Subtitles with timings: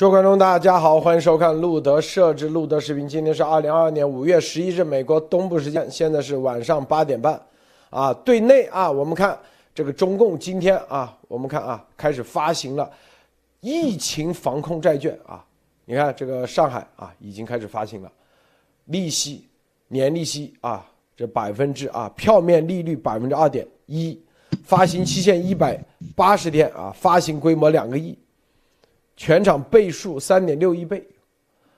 [0.00, 3.06] 诸位观众，大家好，欢迎收看路德设置路德视频。
[3.06, 7.38] 今天是二零二二年五月十一日，美国东部时间，现在是晚上八点半。
[7.90, 9.38] 啊，对内啊，我们看
[9.74, 12.90] 这个中共今天啊，我们看啊，开始发行了
[13.60, 15.44] 疫情防控债券啊。
[15.84, 18.10] 你看这个上海啊，已经开始发行了，
[18.86, 19.44] 利息
[19.88, 20.82] 年利息啊，
[21.14, 24.18] 这百分之啊，票面利率百分之二点一，
[24.64, 25.78] 发行期限一百
[26.16, 28.18] 八十天啊，发行规模两个亿。
[29.20, 31.06] 全场倍数三点六亿倍，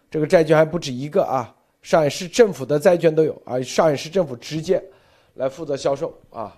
[0.08, 1.52] 这个债券还不止一个啊！
[1.82, 4.80] 上海市政府的债券都有啊，上海市政府直接
[5.34, 6.56] 来负责销售啊，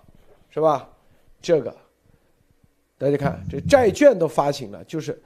[0.51, 0.87] 是吧？
[1.41, 1.75] 这个
[2.99, 5.19] 大家看，这债券都发行了，就是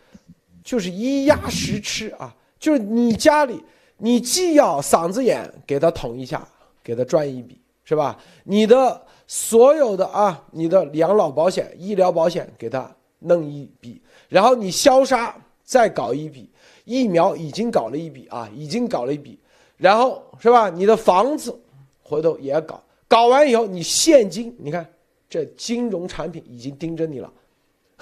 [0.64, 2.34] 就是一压十吃啊！
[2.58, 3.62] 就是你家里，
[3.98, 6.48] 你既要嗓子眼给他捅一下，
[6.82, 8.18] 给他赚一笔，是吧？
[8.46, 15.36] 你的所有的啊，你的养老保险、医疗保险给他弄一笔，然后你消杀。
[15.70, 16.50] 再搞一笔
[16.84, 19.38] 疫苗，已经搞了一笔啊，已经搞了一笔，
[19.78, 20.68] 然后是吧？
[20.68, 21.56] 你的房子
[22.02, 24.84] 回头也要搞，搞完以后你现金，你看
[25.30, 27.32] 这金融产品已经盯着你了，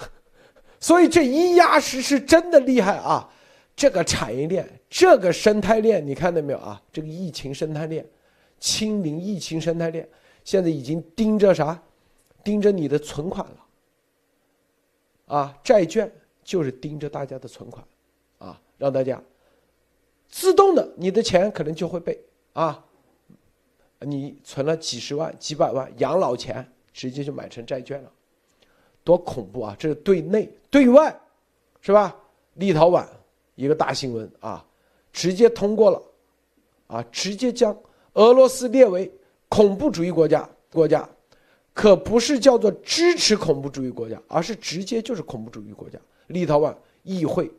[0.80, 3.28] 所以这一压实是真的厉害啊！
[3.76, 6.80] 这个产业链，这个生态链，你看到没有啊？
[6.90, 8.02] 这个疫情生态链，
[8.58, 10.08] 清零疫情生态链，
[10.42, 11.78] 现在已经盯着啥？
[12.42, 16.10] 盯着你的存款了，啊，债券。
[16.48, 17.84] 就是盯着大家的存款，
[18.38, 19.22] 啊，让大家
[20.30, 22.18] 自动的，你的钱可能就会被
[22.54, 22.82] 啊，
[23.98, 28.10] 你存了几十万、几百万养老钱，直接就买成债券了，
[29.04, 29.76] 多恐怖啊！
[29.78, 31.14] 这是对内，对外，
[31.82, 32.16] 是吧？
[32.54, 33.06] 立陶宛
[33.54, 34.64] 一个大新闻啊，
[35.12, 36.02] 直接通过了，
[36.86, 37.78] 啊，直接将
[38.14, 39.12] 俄罗斯列为
[39.50, 41.06] 恐怖主义国家，国家
[41.74, 45.98] 可不是叫做支持恐怖主义国家，而是直接就是恐怖主义国家。
[46.28, 47.50] 立陶宛议会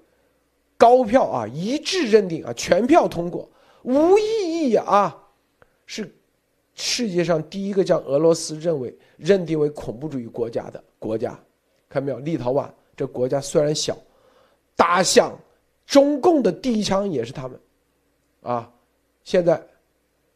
[0.78, 3.50] 高票啊，一致认定啊，全票通过，
[3.84, 5.16] 无异议啊，
[5.85, 6.09] 是
[6.74, 11.38] 世界上第一个将俄罗斯认为认定为恐怖主义国家的国家。
[11.90, 12.19] 看到没有？
[12.19, 13.97] 立陶宛这国家虽然小，
[14.75, 15.38] 打响
[15.85, 17.59] 中共的第一枪也是他们
[18.41, 18.72] 啊。
[19.25, 19.62] 现在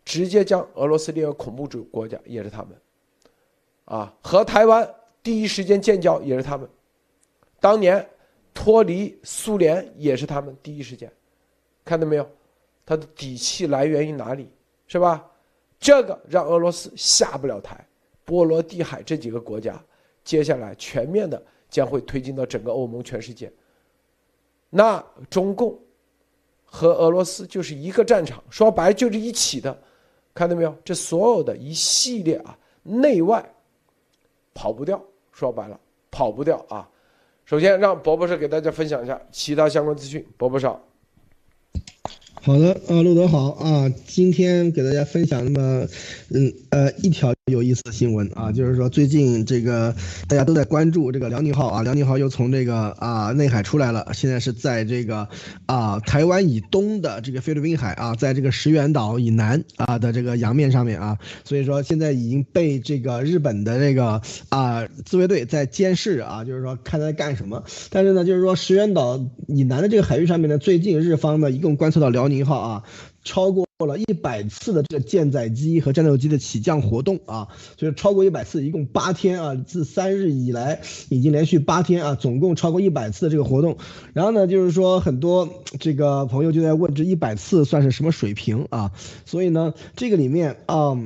[0.04, 2.70] 直接将俄罗斯列为恐怖主义国家也是他们
[3.86, 4.14] 啊。
[4.22, 6.68] 和台湾第一时间建交也是他们，
[7.62, 8.06] 当年。
[8.54, 11.12] 脱离苏联也是他们第一时间，
[11.84, 12.30] 看到没有？
[12.86, 14.50] 他的底气来源于哪里？
[14.88, 15.26] 是吧？
[15.80, 17.86] 这个让俄罗斯下不了台。
[18.26, 19.82] 波罗的海这几个国家，
[20.24, 23.52] 接下来全面的将会推进到整个欧盟、全世界。
[24.70, 25.78] 那中共
[26.64, 29.78] 和俄罗斯就是一个战场，说白就是一起的，
[30.34, 30.74] 看到没有？
[30.86, 33.44] 这所有的一系列啊，内外
[34.54, 36.90] 跑不掉，说白了跑不掉啊。
[37.54, 40.26] 首先，让薄博士给大家分享一下其他相关资讯。
[40.38, 40.82] 薄博士，好
[42.46, 45.88] 好的啊，陆德好啊，今天给大家分享那么，
[46.32, 47.34] 嗯呃一条。
[47.52, 49.94] 有意思的新闻啊，就是说最近这个
[50.30, 55.28] 大家都在关注这个辽宁号啊，辽宁号又从这个啊内海出来了，现在是在这个
[55.66, 67.62] 啊台湾以东的这个菲律宾海啊，在这个石垣岛以南啊的这个洋面上面啊，所以说现在已经被这个日本的这个啊自卫队在监视啊，就是说看他在干什么。
[67.90, 72.84] 但是呢，就是说石垣岛以南的这个海域上面呢，最近日方呢一共观测到辽宁号啊。
[73.26, 83.78] 超过了一百次的这个舰载机和战斗机的起降活动啊，就是超过一百次，一共八天啊，自三日以来已经连续八天啊，总共超过一百次的这个活动。
[84.12, 88.92] 然后呢，就是说很多这个朋友就在问，这一百次算是什么水平啊？
[89.26, 90.98] 所以呢，这个里面啊，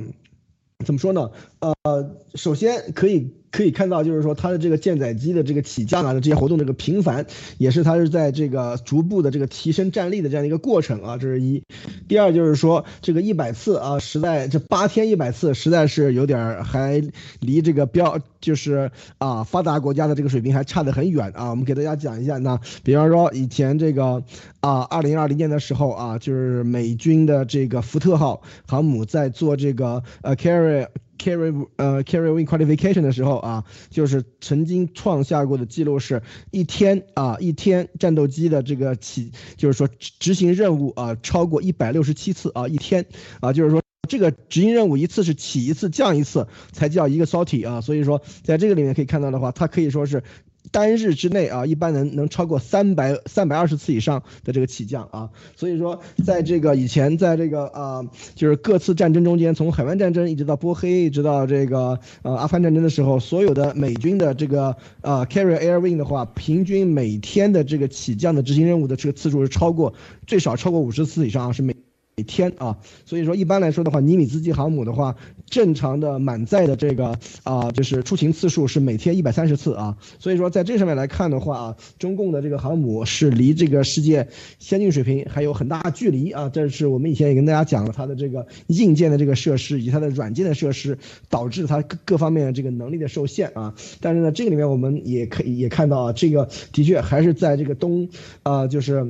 [0.84, 1.30] 怎么说呢？
[1.60, 3.37] 呃，首先可以。
[3.50, 7.26] 可以看到，就是说它的这个舰载机的这个起降啊的这些活动这个频繁，
[7.56, 11.62] 也是它是在这个逐步的这个提升战力的这样一个过程啊，这是一。
[12.08, 17.02] 第二就是说这个一百次啊，实在这八天一百次，实在是有点儿还
[17.40, 21.50] 离这个标就是啊发达国家的这个水平还差得很远啊。
[21.50, 24.22] 我们给大家讲一下，那比方说以前这个
[24.60, 30.86] 啊二零二零年的时候啊，就是美军的这个福特号航母在做这个呃 carry。
[31.18, 43.06] Carry 呃 Carry win Qualification 的时候啊，就是曾经创下过的记录是一天啊一天战斗机的这个起，就是说执行任务啊超过一百六十七次啊一天
[43.40, 50.22] 啊，就是说这个执行任务一次是起一次降一次才叫一个 salty 啊，所以说在这个里面可以看到的话，它可以说是
[50.70, 58.02] 单日之内啊，一般能能超过三百三百二十次以上的这个起降啊，所以说在这个以前，在这个啊，
[58.34, 69.94] 就是各次战争中间，从海湾战争一直到波黑，一直到这个呃阿富汗战争的时候，所有的美军的这个呃 carrier air wing 的话，平均每天的这个起降的执行任务的这个次数是超过
[70.26, 71.77] 最少超过五十次以上，是每。
[72.18, 72.76] 每天啊，
[73.06, 75.14] 所以说一般来说的话，尼米兹级航母的话，
[75.46, 79.96] 正常的满载的这个啊，就是出勤次数是每天一百三十次啊。
[80.18, 84.26] 所以说在这上面来看的话啊，中共的这个航母是离这个世界
[84.58, 86.48] 先进水平还有很大距离啊。
[86.48, 90.98] 这是我们以前也跟大家讲了，它的这个硬件的这个设施以及它的软件的设施，
[91.28, 93.72] 导致它各各方面的这个能力的受限啊。
[94.00, 98.08] 但是呢，这个里面我们也可以也看到啊，这个的确还是在这个东
[98.42, 99.06] 啊，就是。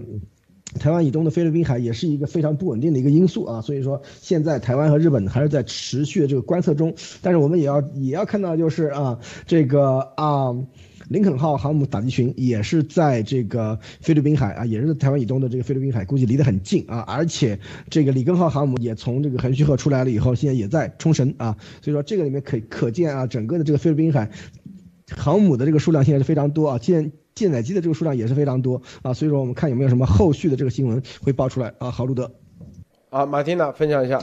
[0.74, 10.54] 台湾以东的菲律宾海也是一个非常不稳定的一个因素啊，所以说现在台湾和日本还是在持续的这个观测中，但是我们也要也要看到就是啊，这个啊，
[11.08, 24.30] 林肯号航母打击群也是在这个菲律宾海啊，也是台湾以东的这个菲律宾海，估计离得很近啊，而且这个里根号航母也从这个横须贺出来了以后，现在也在冲绳啊，所以说这个里面可可见啊，整个的这个菲律宾海
[25.16, 31.90] 航母的这个数量现在是非常多啊，现舰载机的这个数量也是非常多啊，所以说我们看有没有什么后续的这个新闻会爆出来啊。
[31.90, 32.30] 好，路德，
[33.10, 34.20] 啊，马蒂娜分享一下。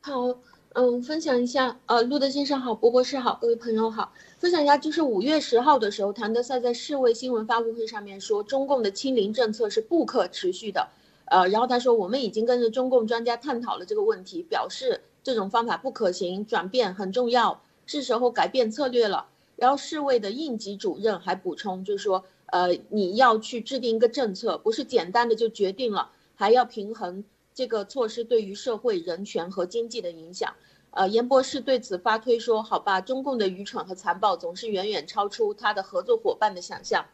[0.00, 0.38] 好，
[0.72, 10.88] 嗯，分享一下，呃，路德先生好，博博士好，各位朋友好，分享一下，就是五月十号的时候，谭德赛在世卫新闻发布会上面说，中共的清零政策是不可持续的，
[11.26, 19.26] 呃，然后他说，我们已经跟着中共专家探讨了这个问题，表示这种方法不可行，转变很重要，是时候改变策略了。
[19.60, 27.22] 然后世卫的应急主任还补充，就是说，呃，你要去制定一个政策，不是简单的就决定了，还要平衡
[27.52, 30.54] 这个措施对于社会人权和经济的影响。
[30.92, 37.04] 呃，严博士对此发推说，好吧，中共的愚蠢和残暴总是远远超出他的合作伙伴的想象。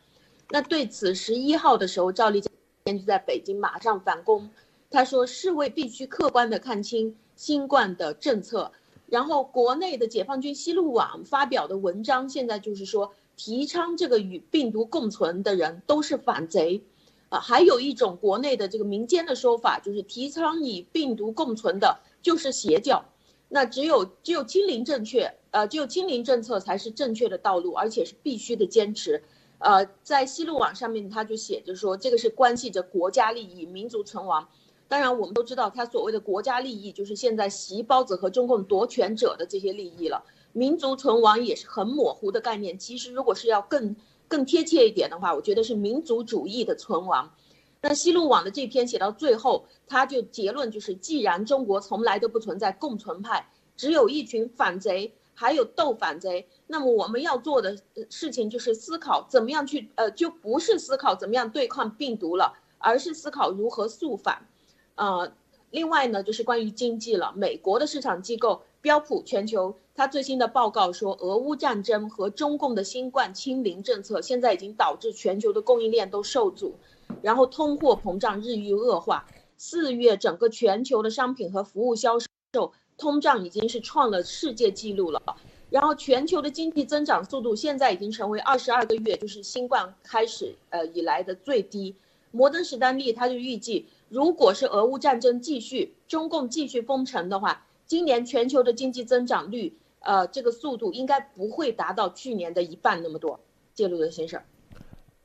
[0.50, 2.40] 那对此，十一号的时候，赵立
[2.84, 4.48] 坚就在北京马上反攻，
[4.88, 8.70] 他说，世卫必须客观地看清新冠的政策。
[9.08, 16.82] 然后，国内的解放军西路网发表的文章，现在就是说，提倡这个与病毒共存的人都是反贼，
[17.28, 23.04] 啊，还有一种国内的这个民间的说法，就是提倡与病毒共存的就是邪教。
[23.48, 29.22] 那只有只有清零正确，呃，只有清零政策才是正确的道路，而且是必须的坚持。
[29.58, 34.48] 呃，在西路网上面，他就写着说，这个是关系着国家利益、民族存亡。
[34.88, 40.24] 当然，我们都知道他所谓的国家利益，就是现在习包子和中共夺权者的这些利益了。
[40.52, 42.78] 民族存亡也是很模糊的概念。
[42.78, 43.96] 其实，如果是要更
[44.28, 47.34] 更贴切一点的话，我觉得是民族主义的存亡。
[47.82, 57.76] 那西路网的这篇写到最后，他就结论就是：既然中国从来都不存在共存派，只有一群反贼，还有斗反贼，那么我们要做的
[58.08, 64.48] 事情就是思考怎么样去呃，就不是思考怎么样对抗病毒了，而是思考如何肃反。
[64.96, 65.32] 呃，
[65.70, 67.32] 另外呢，就是关于经济了。
[67.36, 76.74] 美国的市场机构标普全球，它最新的报告说，俄乌战争和中共的新冠清零政策，现在已经导致全球的供应链都受阻，
[77.22, 79.26] 然后通货膨胀日益恶化。
[79.58, 85.20] 四月整个全球的商品和服务销售通胀已经是创了世界纪录了。
[85.68, 91.94] 然后全球的经济增长速度现在已经成为二十二个月，就是新冠开始呃以来的最低。
[92.30, 93.86] 摩根士丹利他就预计。
[94.08, 103.38] 如果是俄乌战争继续，中共继续封城的话，今年全球的经济增长率，呃，这个速度应该不会达到去年的一半那么多。
[103.74, 104.40] 介入的先生，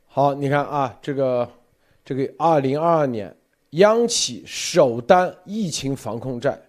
[0.08, 1.50] 好，你看啊，这个，
[2.04, 3.34] 这个二零二二年
[3.70, 6.62] 央企首单疫情防控债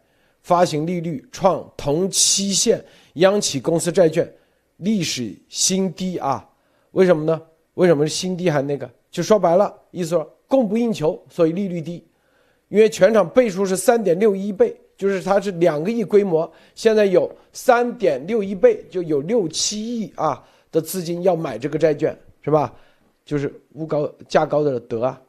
[0.43, 4.33] 发行利率创同期限央企公司债券
[4.77, 6.49] 历史新低啊？
[6.93, 7.43] 为什么呢？
[7.75, 8.89] 为什么是新低还那个？
[9.11, 10.39] 就说白了，意思说。
[10.53, 12.05] 供不应求，所以利率低，
[12.69, 22.71] 因为全场倍数是三点六一倍，就是它是两个亿规模，现在有三点六一倍，就有六七亿啊的资金要买这个债券，是吧？
[23.25, 25.23] 就是物高价高的得啊，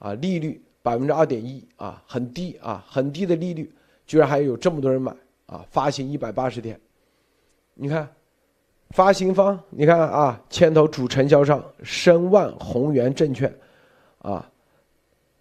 [0.00, 3.72] 啊，利率百分之二点一啊，很低啊，很低的利率，
[4.08, 5.14] 居然还有这么多人买
[5.46, 5.64] 啊！
[5.70, 6.76] 发行一百八十天，
[7.74, 8.08] 你看，
[8.90, 13.54] 发行方你看啊，牵头主承销商申万宏源证券，
[14.18, 14.50] 啊。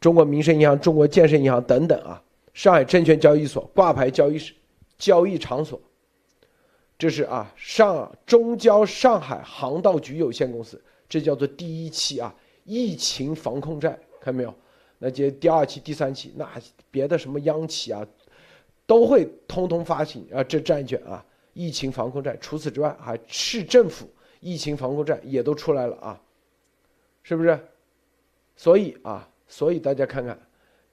[0.04, 2.22] 中国民生银行、中国建设银行等等啊，
[2.54, 4.38] 上海证券交易所挂牌交易、
[4.98, 5.82] 交易场所，
[6.98, 14.54] 这是啊上中交上海航道局有限公司，这叫做第一期啊疫情防控债，看到没有？
[14.98, 16.46] 那接第二期、第三期，那
[16.92, 18.06] 别的什么央企啊，
[18.86, 22.36] 都会通通发行啊这债券啊疫情防控债。
[22.42, 24.10] 除此之外，还市政府
[24.42, 26.22] 疫情防控债也都出来了啊，
[27.24, 27.58] 是不是？
[28.58, 30.38] 所以啊，所以大家看看，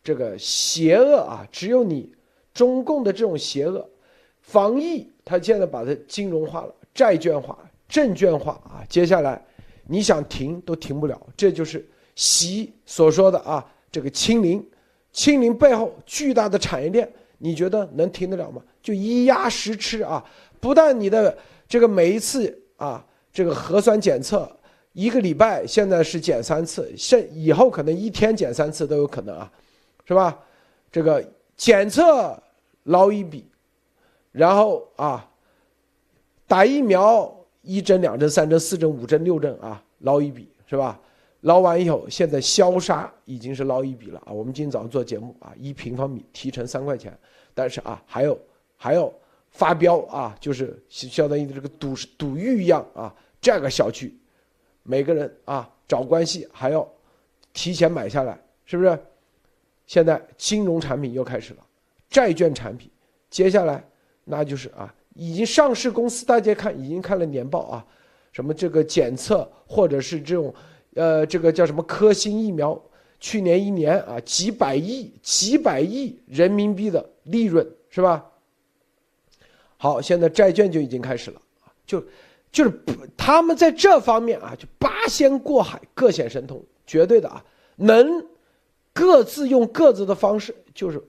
[0.02, 2.12] 这个邪恶啊，只有你
[2.52, 3.88] 中共的这种邪恶，
[4.40, 9.42] 防疫它现在把它金融化了、债券化、证券化啊，接下来
[9.86, 14.66] 你想停都停不了，这就是习所说的啊，这个清零，
[15.12, 18.62] 清零背后巨大的产业链，你觉得能停得了吗？
[18.82, 20.24] 就一压十吃啊，
[20.60, 21.36] 不但你的
[21.68, 23.04] 这个每一次啊。
[23.32, 24.50] 这个核酸检测
[24.92, 29.52] 一个礼拜现在是检三次，现以后可能一天检三次都有可能啊，
[30.04, 30.38] 是吧？
[30.90, 31.24] 这个
[31.56, 32.36] 检测
[32.84, 33.46] 捞一笔，
[34.32, 35.28] 然后啊，
[36.46, 37.32] 打疫苗
[37.62, 41.00] 一针两针三针四针五针六针啊，捞一笔是吧？
[41.42, 44.32] 捞完以后，现在消杀已经是捞一笔了啊。
[44.32, 47.16] 我们今天早上做节目啊，一平方米提成三块钱，
[47.54, 48.38] 但是啊，还有
[48.76, 49.12] 还有。
[49.52, 54.16] 发飙啊，就是相当于这个赌赌玉一样啊，这个小区，
[54.82, 56.88] 每个人啊找关系还要
[57.52, 58.98] 提前买下来，是不是？
[59.86, 61.66] 现在金融产品又开始了，
[62.08, 62.88] 债券产品，
[63.28, 63.84] 接下来
[64.24, 67.86] 那就是啊，已经上市公司大家看已经看了年报啊，
[68.30, 70.54] 什么这个检测或者是这种，
[70.94, 72.80] 呃，这个叫什么科兴疫苗，
[73.18, 78.24] 去年一年啊几百亿几百亿人民币的利润是吧？
[79.76, 81.42] 好，现在债券就已经开始了
[81.84, 82.00] 就，
[82.52, 82.72] 就是，
[83.16, 87.44] 他们在这方面啊，就八仙过海，各显神通，绝对的啊，
[87.76, 88.26] 能
[88.92, 91.02] 各自用各自的方式，就是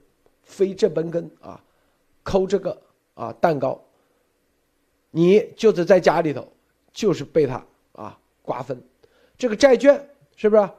[0.43, 1.61] 飞这本根啊，
[2.23, 2.79] 抠这个
[3.13, 3.83] 啊蛋糕，
[5.09, 6.47] 你就是在家里头，
[6.91, 8.81] 就是被他啊瓜分，
[9.37, 10.69] 这个债券是不是？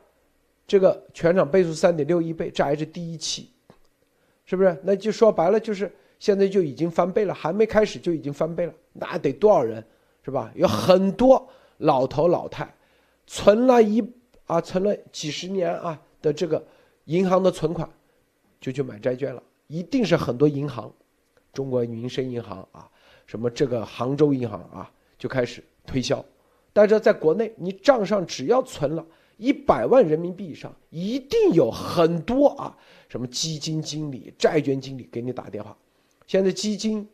[0.67, 3.51] 这个全场倍数三点六一倍，这还是第一期，
[4.45, 4.79] 是不是？
[4.85, 5.91] 那就说白了就是。
[6.19, 9.85] 现在就已经翻倍了，还没开始就已经翻倍了，那得多少人，
[10.25, 10.53] 是吧？
[10.55, 11.49] 有很多
[11.79, 12.73] 老头老太，
[13.27, 14.03] 存了一
[14.47, 16.65] 啊，存了几十年啊的这个
[17.07, 17.89] 银行的存款，
[18.61, 19.43] 就去买债券了。
[19.67, 20.93] 一定是很多银行，
[21.53, 22.89] 中国民生银行啊，
[23.27, 26.25] 什么这个杭州银行啊，就开始推销。
[26.73, 29.05] 但是在国内，你账上只要存了
[29.39, 32.77] 一百万人民币以上，一定有很多啊，
[33.09, 35.77] 什么基金经理、债券经理给你打电话。
[36.27, 37.09] 现在基金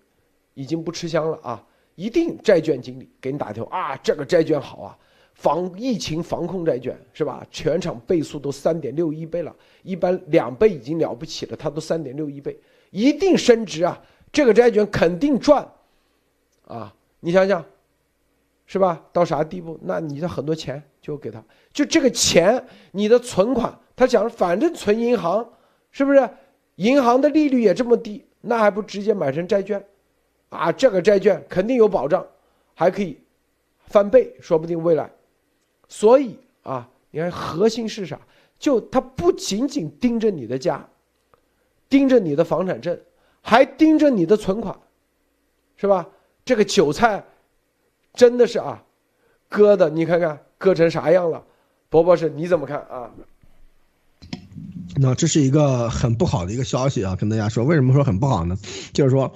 [0.54, 1.64] 已经不吃香了啊！
[1.98, 4.96] 一定债券经理给你打电话啊，这个债券好啊，
[5.34, 7.44] 防疫情防控债券是吧？
[7.50, 9.52] 全场倍数都三点六一倍了，
[9.82, 12.56] 一般两倍已经了不起了，它都三点六一倍，
[12.92, 14.00] 一定升值啊！
[14.30, 15.68] 这个债券肯定赚
[16.68, 16.94] 啊！
[17.18, 17.66] 你想想，
[18.64, 19.04] 是吧？
[19.12, 19.76] 到啥地步？
[19.82, 25.44] 那你的很多钱就给他，就这个钱，你的存款，他讲反正存银行，
[25.90, 26.30] 是不是？
[26.76, 28.24] 银行的利率也这么低。
[28.40, 29.84] 那还不直接买成债券，
[30.50, 32.26] 啊，这个债券肯定有保障，
[32.74, 33.18] 还可以
[33.86, 35.10] 翻倍，说不定未来。
[35.88, 38.18] 所以啊，你看核心是啥？
[38.58, 40.88] 就它不仅仅盯着你的家，
[41.88, 42.98] 盯着你的房产证，
[43.40, 44.76] 还盯着你的存款，
[45.76, 46.08] 是吧？
[46.44, 47.24] 这个韭菜
[48.14, 48.82] 真的是啊，
[49.48, 51.44] 割的，你看看割成啥样了？
[51.88, 53.10] 伯伯是你怎么看啊？
[54.96, 58.56] 那这是一个很不好的一个消息啊，跟大家说，为什么说很不好呢？
[58.92, 59.32] 就是说，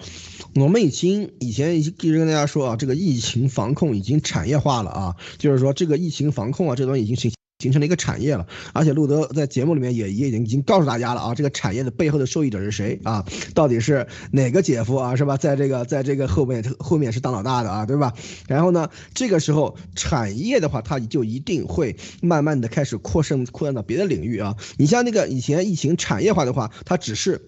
[0.54, 7.32] 我们已经以前一直跟大家说啊，这个疫情防控已经产业化了啊，就是说这个疫情防控啊，这东西已经形。
[7.62, 13.25] 形成了一个产业了，而且路德在节目里面也也已经已经告诉大家了啊，这个产业的背后的受益者是谁啊？
[13.54, 15.14] 到底是哪个姐夫啊？
[15.14, 15.37] 是吧？
[15.37, 18.12] 在这个在这个后面后面是当老大的啊，对吧？
[18.49, 24.57] 然后呢，这个时候产业的话，它就一定会慢慢的开始扩盛扩散到别的领域啊。
[24.76, 27.40] 你像那个以前疫情产业化的话，它只是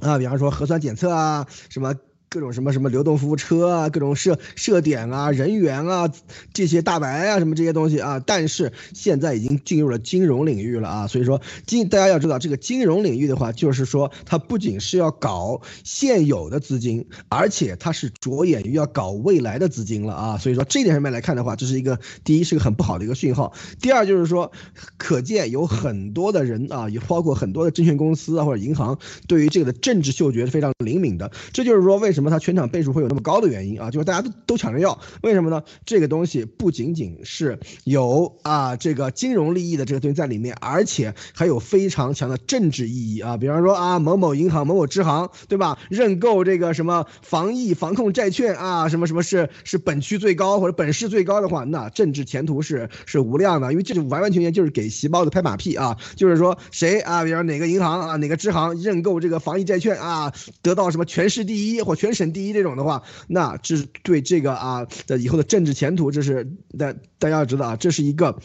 [0.00, 1.94] 啊，比方说核酸检测啊，什么。
[2.34, 6.10] 各种什么什么流动服务车啊，各种设设点啊，人员啊，
[6.52, 24.50] 这些大白啊，什么这些东西啊，但是现在已经进入了金融领域了啊，所以说金大家要知道，这个金融领域的话，就是说它不仅是要搞现有的资金，而且它是着眼于要搞未来的资金了啊，所以说这点上面来看的话，这是一个第一是个很不好的一个讯号，第二就是说，
[24.96, 28.98] 可见有很多的人啊，也包括很多的证券公司啊或者银行，
[29.28, 32.23] 对于这个的政治嗅觉是非常灵敏的，这就是说为什么。
[32.24, 32.30] 什么？
[32.30, 33.90] 它全场倍数会有那么高的原因啊？
[33.90, 35.62] 就是大家都都抢着要，为什么呢？
[35.84, 43.36] 这个东西不仅仅是有啊这个金融利益的这个东西在里面，而且还有非常强的政治意义啊。
[43.36, 45.78] 比方说啊，某某银行、某某支行，对吧？
[45.90, 55.98] 认购这个什么防疫防控债券啊，什么什么是是本区最高或者本市最高的话，那政治前途是是无量的，因为这就完完全全就是给习包子拍马屁啊。
[56.16, 62.03] 就是说谁啊，比方哪个银行啊，哪个支行认购这个防疫债券啊，得到什么全市第一或全。
[62.04, 66.44] 全省第一这种的话，那这是对这个啊的以后的政治前途，这是
[66.78, 68.38] 大大家要知道啊，这是一个。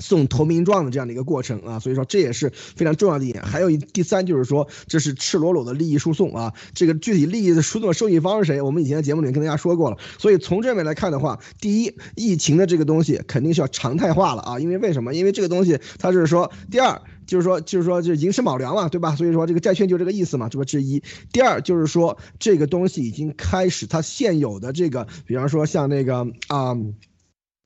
[0.00, 3.44] 送投名状的这样的一个过程啊，所以说这也是非常重要的一点。
[3.44, 6.54] 还有一第三就是说，这是赤裸裸的利益输送啊。
[6.72, 8.62] 这个具体利益的输送受益方是谁？
[8.62, 9.98] 我们以前的节目里面跟大家说过了。
[10.18, 14.58] 所以从这面来看的话，第一，疫情的这个东西肯定是要常态化了啊。
[14.58, 15.14] 因为为什么？
[15.14, 19.16] 因为这个东西它就是说，第二就是说就是说就寅申卯粮了，对吧？
[19.16, 21.02] 所以说这个债券就这个意思嘛，这不之一。
[21.32, 26.76] 第二就是说这个东西已经开始它现有的这个，比方说像那个啊。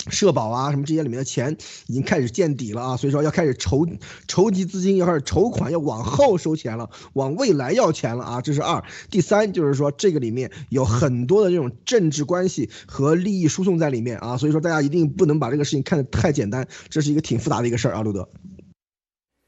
[0.08, 1.56] 社保啊，什么这些里面的钱
[1.88, 3.85] 已经开始见底了啊，所以说要开始筹
[4.28, 8.85] 筹集资金，要开始筹款，要往后收钱了，往未来要钱了啊，这是二。
[9.11, 18.28] 第三就是说这个里面有很多的这种政治关系和利益输送在里面啊，所以说大家一定不能把这个事情看得太简单，这是一个挺复杂的一个事儿啊，路德。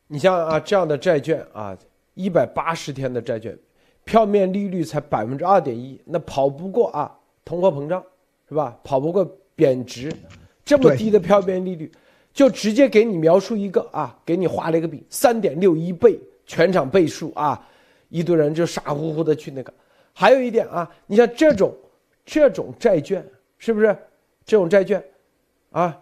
[0.08, 1.76] 你像啊这样的债券啊，
[2.14, 3.56] 一百八十天的债券，
[4.04, 8.02] 票面利率才百分之二点一，那跑不过啊通货膨胀，
[8.48, 8.78] 是吧？
[8.82, 9.24] 跑不过
[9.54, 10.12] 贬值。
[10.64, 11.90] 这么低的票面利率，
[12.32, 17.66] 就直接给你描述一个啊，给你画了一个饼，三点六一倍，全场倍数啊，
[18.10, 19.72] 一堆人就傻乎乎的去那个。
[20.12, 21.74] 还有一点啊，你像这种
[22.24, 23.96] 这种债券，是不是
[24.44, 25.02] 这种债券
[25.70, 25.98] 啊？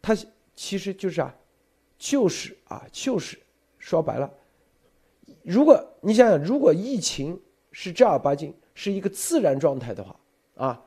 [0.00, 0.16] 它
[0.54, 1.34] 其实就是啊，
[1.98, 3.38] 就是啊，就是
[3.78, 4.30] 说白了，
[5.42, 7.40] 如果你想想，如果疫情
[7.72, 10.16] 是正儿八经是一个自然状态的话
[10.56, 10.82] 啊，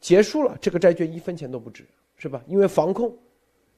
[0.00, 1.86] 结束了，这个债券一分钱都不值。
[2.14, 2.40] 是吧？
[2.46, 3.12] 因为防控，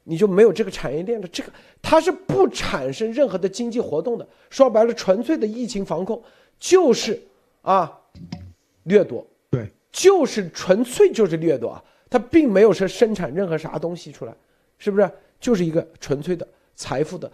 [0.02, 4.28] 你就没有这个产业链了这个，它是不产生任何的经济活动的。
[4.50, 6.22] 说白了，纯粹的疫情防控
[6.58, 7.18] 就是
[7.62, 7.98] 啊
[8.82, 14.36] 掠夺，对，就是纯粹就是掠夺啊，它并没有说生产任何啥东西出来，
[14.76, 15.10] 是不是？
[15.44, 17.30] 就是一个纯粹的财富的，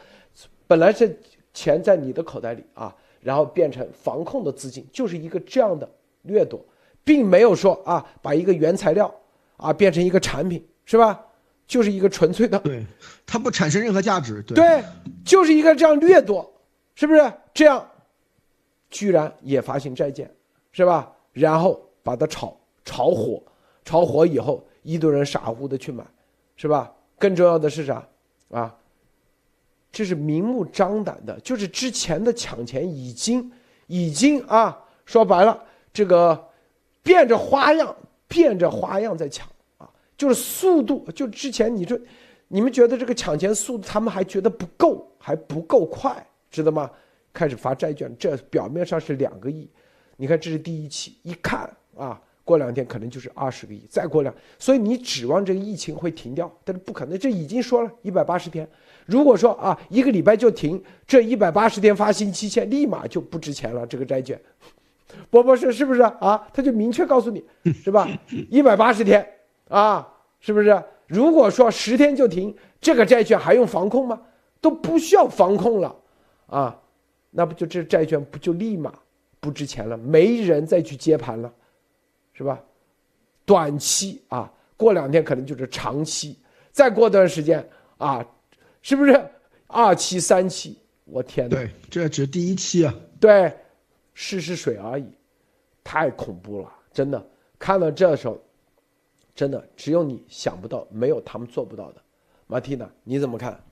[0.67, 1.17] 本来是
[1.55, 5.89] 钱在你的口袋里啊，然后变成防控的资金，就是一个这样的
[6.23, 6.61] 掠夺，
[7.05, 9.15] 并没有说啊把一个原材料
[9.57, 10.67] 啊变成一个产品。
[10.87, 11.25] 是吧？
[11.69, 12.85] 就是一个纯粹的，对，
[13.25, 14.83] 它不产生任何价值，对，
[15.25, 16.53] 就是一个这样掠夺，
[16.97, 17.33] 是不是？
[17.55, 17.89] 这样，
[18.91, 20.29] 居然也发行债券，
[20.73, 21.13] 是吧？
[21.33, 23.41] 然后把它炒炒火，
[23.85, 26.05] 炒火以后，一堆人傻乎乎的去买，
[26.57, 26.93] 是吧？
[27.21, 28.05] 更重要的是啥？
[28.49, 28.75] 啊，
[29.93, 33.53] 这是明目张胆的，就是之前的抢钱已经
[33.87, 36.49] 已经啊，说白了，这个
[37.03, 37.95] 变着花样，
[38.27, 39.89] 变着花样在抢啊。
[40.17, 41.97] 就是速度，就之前你说，
[42.49, 46.91] 你们觉得这个抢钱速度，他们还觉得不够，还不够快，知道吗？
[47.33, 49.71] 开始发债券，这表面上是两个亿，
[50.17, 58.69] 你看这是第一期，一看啊，过两天可能就是二十个亿，再过两，所以你指望这个疫情会停掉，但是不可能，这已经说了一百八十天，
[59.07, 64.41] 如果说啊一个礼拜就停，这一百八十天发行期限立马就不值钱了，这个债券，
[65.31, 66.49] 波波是是不是啊？
[66.53, 68.09] 他就明确告诉你，是吧？
[68.51, 69.25] 一百八十天。
[69.69, 70.05] 啊，
[70.41, 70.83] 是不是？
[71.07, 74.21] 如果说十天就停，这个债券还用防控吗？
[74.61, 75.97] 都不需要防控了，
[76.47, 76.77] 啊，
[77.31, 78.93] 那不就这债券不就立马
[79.39, 79.97] 不值钱了？
[79.97, 81.53] 没人再去接盘了，
[82.41, 82.59] 是吧？
[83.45, 86.39] 短期啊，过两天可能就是长期，
[86.73, 88.27] 再过段时间啊，
[88.81, 89.23] 是不是
[89.67, 90.79] 二期、三期？
[91.05, 91.55] 我天哪！
[91.55, 92.95] 对，这只是第一期啊。
[93.21, 93.55] 对，
[94.15, 95.05] 试试水而已，
[95.85, 97.23] 太恐怖了，真的。
[97.59, 98.43] 看到这时候。
[99.33, 102.03] 真的只有你想不到，没有他们做不到的。
[102.47, 103.63] 马蒂娜，你怎么看？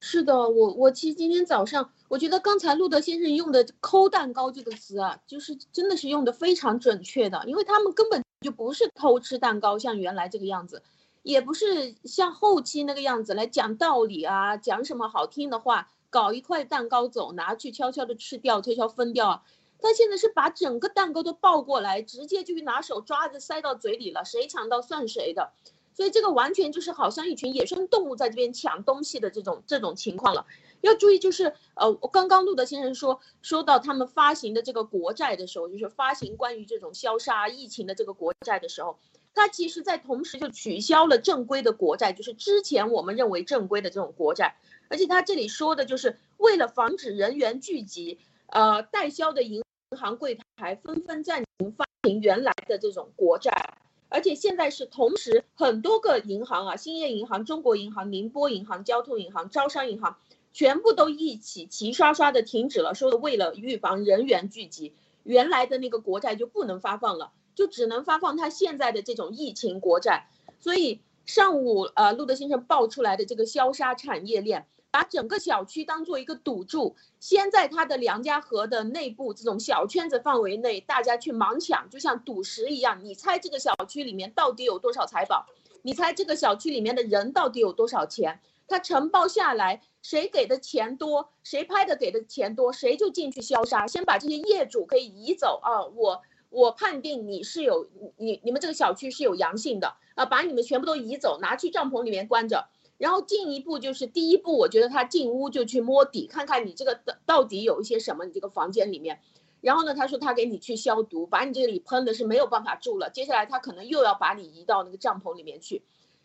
[0.00, 10.82] 是的，我我其实今天早上，我觉得刚才路德先生用的“抠蛋糕”这个词啊，就是真的是用的非常准确的，因为他们根本就不是偷吃蛋糕，像原来这个样子，
[11.22, 19.44] 也不是像后期那个样子来讲道理啊，讲什么好听的话，搞一块蛋糕走，拿去悄悄的吃掉，悄悄分掉。
[19.80, 25.52] 他现在是把整个蛋糕都抱过来，直接就拿手抓着塞到嘴里了，谁抢到算谁的，
[25.92, 30.46] 所以这个完全就是好像一群野生动物在这边抢东西的这种这种情况了。
[30.80, 38.98] 要注意，就是呃，我刚刚陆德先生说说到他们发行的这个国债的时候，就是发行关于这种消杀疫情的这个国债的时候，
[39.34, 44.56] 他其实在同时就取消了正规的国债，就是之前我们认为正规的这种国债，
[44.88, 49.42] 而且他这里说的就是为了防止人员聚集，呃，代销的。
[49.90, 53.78] 银行柜台纷纷暂停发行原来的这种国债，
[54.10, 60.18] 而且现在是同时很多个银行啊，兴业银行、中国银行、宁波银行、交通银行、招商银行，
[60.52, 70.28] 全部都一起齐刷刷的停止了，说为了预防人员聚集，原来的那个国债就不能发放了，就只能发放他现在的这种疫情国债。
[70.58, 83.04] 所以上午呃，路德先生爆出来的这个消杀产业链，把整个小区当做一个赌注，先在他的梁家河的内部这种小圈子范围内，大家去盲抢，就像赌石一样。
[83.04, 85.46] 你猜这个小区里面到底有多少财宝？
[85.82, 88.40] 你猜这个小区里面的人到底有多少钱？
[88.66, 95.84] 他承包下来，谁给的钱多，谁拍的给的钱多，谁就进去消杀，先把这些业主可以移走啊！
[95.84, 102.70] 我我判定你是有你你们这个小区是有阳性的啊，把你们全部都移走，拿去帐篷里面关着。
[102.96, 109.20] 然后进一步就是第一步，我觉得他进屋就去摸底，看看你这个到到底有一些什么，你这个房间里面。
[109.60, 113.10] 然后呢，他说他给你去消毒，把你这里喷的是没有办法住了。
[113.10, 115.82] 接下来他可能又要把你移到那个帐篷里面去，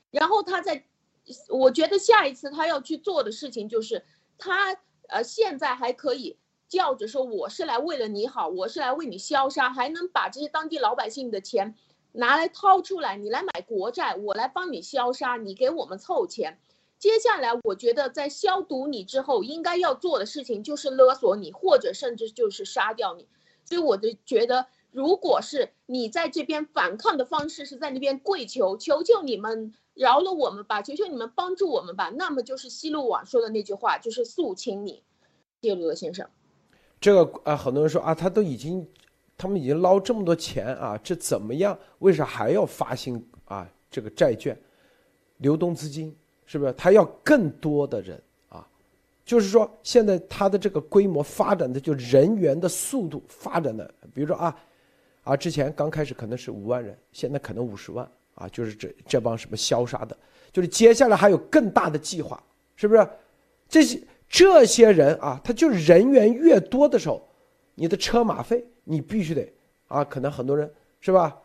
[0.09, 0.85] 然后他在。
[1.49, 4.03] 我觉得下一次他要去做的事情就是，
[4.37, 11.75] 他呃现在还可以叫着说我是来为了你好，我是来为你消杀，还能把这些当地老百姓的钱
[12.11, 16.59] 拿来掏出来，你来买国债，我来帮你消杀，你给我们凑钱。
[16.99, 23.27] 接下来我觉得在消毒你之后，应该要做的事情就是勒索你，或者甚至就是杀掉你。
[23.65, 29.73] 所以我就觉得，如果是你在这边反抗的方式是在那边跪求，求求你们。
[29.93, 32.09] 饶了我们吧，求求你们帮助我们吧。
[32.15, 35.03] 那么就是西路网说的那句话，就是肃清你，
[35.61, 36.27] 谢鲁德先生。
[36.99, 38.87] 这个啊，很多人说啊，他都已经，
[39.37, 41.77] 他们已经捞这么多钱啊，这怎么样？
[41.99, 43.69] 为啥还要发行啊？
[43.91, 44.57] 这个债券，
[45.37, 46.73] 流动资金是不是？
[46.73, 48.67] 他要更多的人啊，
[49.23, 54.57] 就是说现在他的这个规模发展的就人员的速度发展的，比如说啊，
[55.23, 58.09] 啊之前刚开始可能是五万人，现在可能五十万。
[58.35, 60.17] 啊，就是这这帮什么消杀的，
[60.51, 62.41] 就是接下来还有更大的计划，
[62.75, 63.07] 是不是？
[63.69, 67.27] 这些这些人啊，他就是人员越多的时候，
[67.75, 69.51] 你的车马费你必须得
[69.87, 71.39] 啊，可能很多人是吧？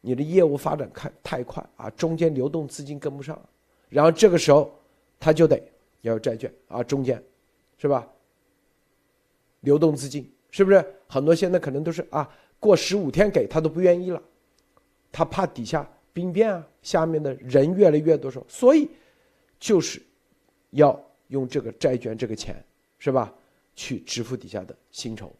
[0.00, 3.40] 你的业务发展开太快啊，中间流动资金跟不上，
[3.88, 4.72] 然后这个时候
[5.18, 5.60] 他就得
[6.02, 7.22] 要有债券啊，中间
[7.76, 8.06] 是吧？
[9.60, 12.28] 流动资金是不是很多现在可能都是啊，
[12.60, 14.22] 过十五天给他都不愿意了，
[15.10, 15.88] 他怕底下。
[16.18, 18.88] 兵变啊，下面的人越来越多，时候，所以
[19.60, 20.02] 就是
[20.70, 22.56] 要用这个债券这个钱，
[22.98, 23.32] 是吧？
[23.76, 25.32] 去支付底下的薪酬，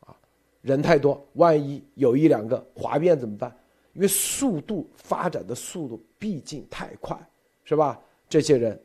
[0.00, 0.14] 啊，
[0.60, 3.50] 人太多，万一有一两个哗变怎么办？
[3.94, 7.18] 因为速度发展的速度毕竟太快，
[7.64, 7.98] 是吧？
[8.28, 8.78] 这些人，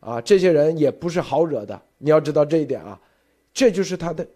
[0.00, 2.98] 啊，这些人也不是好惹的，你要知道这一点啊，
[3.52, 4.26] 这就是他的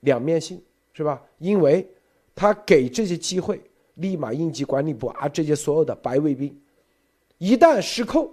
[0.00, 1.22] 两面性，是吧？
[1.38, 1.88] 因为
[2.34, 3.58] 他给这些机会。
[4.00, 6.58] 立马应急管理部啊，这些所有的白卫兵，
[7.38, 8.30] 一旦失控，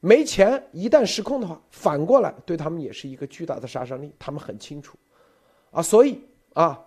[0.00, 4.12] 没钱，一旦失控的话，反过来对他们也是一个巨大的杀伤力。
[4.18, 4.96] 他们很清楚，
[5.72, 6.20] 啊，所以
[6.54, 6.80] 啊，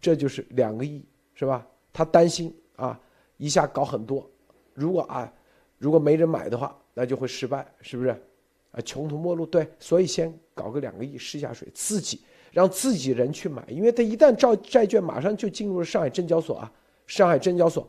[0.00, 1.66] 这就是两个亿，是吧？
[1.92, 3.00] 他担心啊，
[3.36, 4.28] 一下搞很多，
[4.74, 5.32] 如果啊，
[5.78, 8.10] 如果没人买的话，那就会失败，是不是？
[8.72, 16.72] 啊，穷途末路，对，所以先搞个两个亿试下水，自己让自己人去买，因为他一旦照债券，马上就进入了上海证交所啊。
[17.06, 17.88] 上海证交所，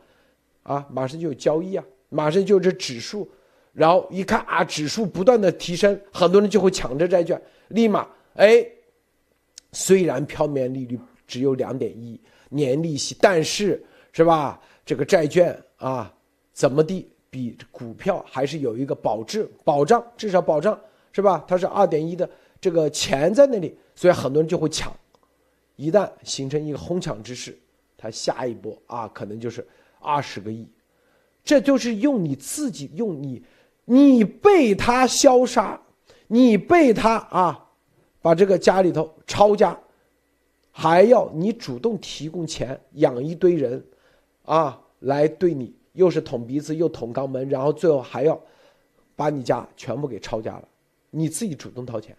[0.64, 3.30] 啊，马上就有交易啊，马上就这指数，
[3.74, 8.66] 然后一看啊，指数不断的提升，很多人就会抢着债券，立马哎，
[9.72, 14.62] 虽然票面利率只有两点一年利息，但是是吧？
[14.86, 16.14] 这个债券啊，
[16.54, 20.80] 怎么地比股票还是有一个保质保障，至少保障
[21.12, 21.44] 是吧？
[21.48, 22.30] 它是二点一的
[22.62, 24.96] 这个钱在那里，所以很多人就会抢，
[25.76, 27.58] 一旦形成一个哄抢之势。
[27.98, 29.66] 他下一波啊，可能就是
[30.00, 30.68] 二十个亿，
[31.44, 33.44] 这就是用你自己用你，
[33.86, 35.82] 你被他消杀，
[36.28, 37.70] 你被他啊，
[38.22, 39.80] 把这个家里头抄家，
[40.72, 43.84] 还要你主动提供钱养一堆人，
[44.44, 48.40] 啊，来对你又是捅鼻子又捅肛门，然后最后还要
[49.16, 50.68] 把你家全部给抄家了，
[51.10, 52.16] 你自己主动掏钱，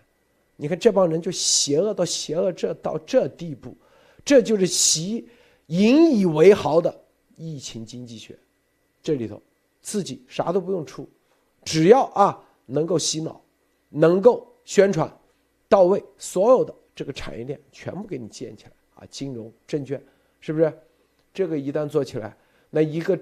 [0.57, 3.77] 你看这帮人就邪恶到邪恶这到这地步，
[4.25, 5.29] 这就是习。
[5.67, 6.95] 引以为豪的
[7.37, 8.39] 疫情经济学，
[9.03, 9.43] 这里头
[9.81, 11.09] 自己啥都不用出，
[11.65, 13.41] 只要啊能够洗脑，
[13.89, 15.11] 能够宣传
[15.69, 20.03] 到位，所有的这个产业链全部给你建起来啊，金融、证券，
[20.41, 20.73] 是不是？
[21.35, 22.35] 这个一旦做起来，
[22.71, 23.19] 那一个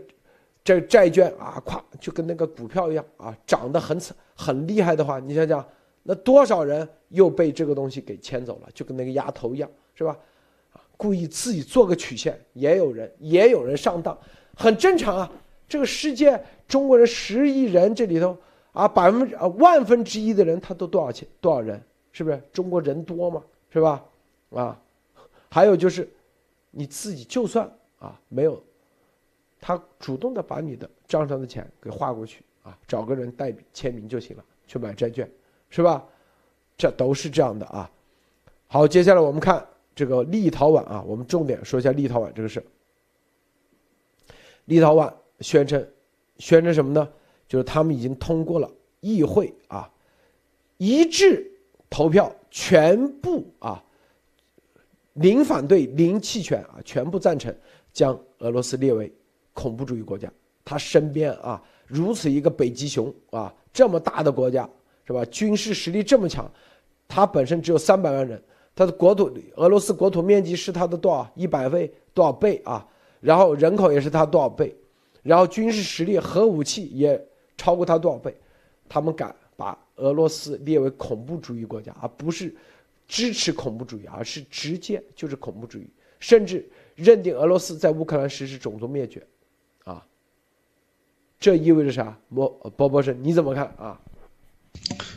[0.63, 5.67] 这债券啊，咵就跟那个股票一样啊，涨得很惨很厉害的话，你想想，
[6.03, 10.17] 那多少人又被这个东西给牵走了，就跟那个鸭头一样，是吧？
[11.05, 14.19] 故意自己做个曲线，也有人也有人上当，
[14.57, 15.31] 很正常啊。
[15.69, 18.35] 这个世界中国人十亿人，这里头
[18.73, 21.79] 啊百分之啊万分之一的人，他都多少钱多少人？
[22.11, 23.45] 是不是中国人多嘛？
[23.69, 24.03] 是吧？
[24.55, 24.81] 啊，
[25.51, 26.09] 还有就是，
[26.71, 28.63] 你自己就算啊没有，
[29.61, 35.31] 他主动的把你的账上的钱给划过去啊，找个人代笔签名就行了，去买债券，
[35.69, 36.03] 是吧？
[36.79, 37.91] 这都是这样的啊。
[38.69, 39.63] 好，接下来我们看
[39.95, 42.65] 这个立陶宛啊，我们重点说一下立陶宛这个事。
[44.65, 45.87] 立陶宛宣称，
[46.39, 47.09] 宣称什么呢？
[47.47, 49.91] 就是他们已经通过了议会啊，
[50.79, 51.51] 一致
[51.91, 53.85] 投票，全部啊，
[55.13, 57.55] 零反对，零弃权啊，全部赞成
[57.93, 59.13] 将俄罗斯列为
[59.53, 60.33] 恐怖主义国家。
[60.65, 64.69] 他身边啊，如此一个北极熊啊，这么大的国家
[65.07, 65.23] 是吧？
[65.27, 66.51] 军事实力这么强，
[67.07, 68.43] 他本身只有三百万人，
[68.77, 72.87] 他的国土，俄罗斯国土面积是他的多少一百倍多少倍啊？
[73.21, 74.75] 然后人口也是他多少倍，
[75.23, 77.23] 然后军事实力、核武器也
[77.57, 78.37] 超过他多少倍？
[78.89, 82.55] 他们敢把俄罗斯列为恐怖主义国家，而不是
[83.07, 85.87] 支持恐怖主义，而是直接就是恐怖主义，
[86.21, 89.27] 甚至认定俄罗斯在乌克兰实施种族灭绝，
[89.85, 90.05] 啊，
[91.39, 92.19] 这意味着啥？
[92.35, 94.01] 波波波生你怎么看啊？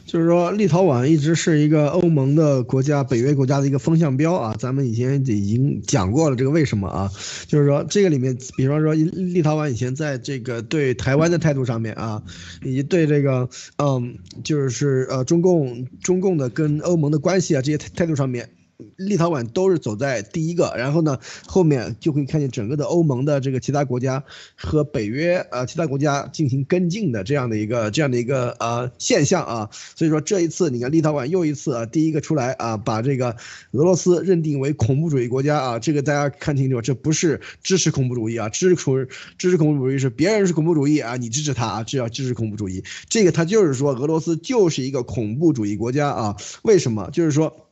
[0.08, 4.56] 就是说，立陶宛一直是一个欧盟的国家、北约国家的一个风向标啊。
[4.58, 7.12] 咱们以前已经讲过了这个为什么啊？
[7.46, 12.24] 就是说，这个里面，比方说，立陶宛以前在这个对台湾的态度上面啊，
[12.63, 18.50] 以及对这个嗯，就是呃中共中共的跟欧盟的关系啊这些态度上面。
[18.96, 24.24] 立陶宛都是走在第一个，然后呢，后面就会看见整个的欧盟的这个其他国家
[24.56, 29.70] 和北约呃其他国家进行跟进的这样的一个这样的一个呃现象啊。
[29.96, 33.36] 所以说这一次你看立陶宛又一次啊第一个出来啊把这个
[33.72, 39.08] 俄罗斯认定为恐怖主义国家啊，这个大家看清楚，这不是支持恐怖主义啊，支持
[39.40, 42.84] 支持恐怖主义是别人是恐怖主义啊，你支持他啊，这叫支持恐怖主义。
[43.10, 47.10] 这个他就是说俄罗斯就是一个恐怖主义国家啊，为什么？
[47.12, 47.66] 就是说。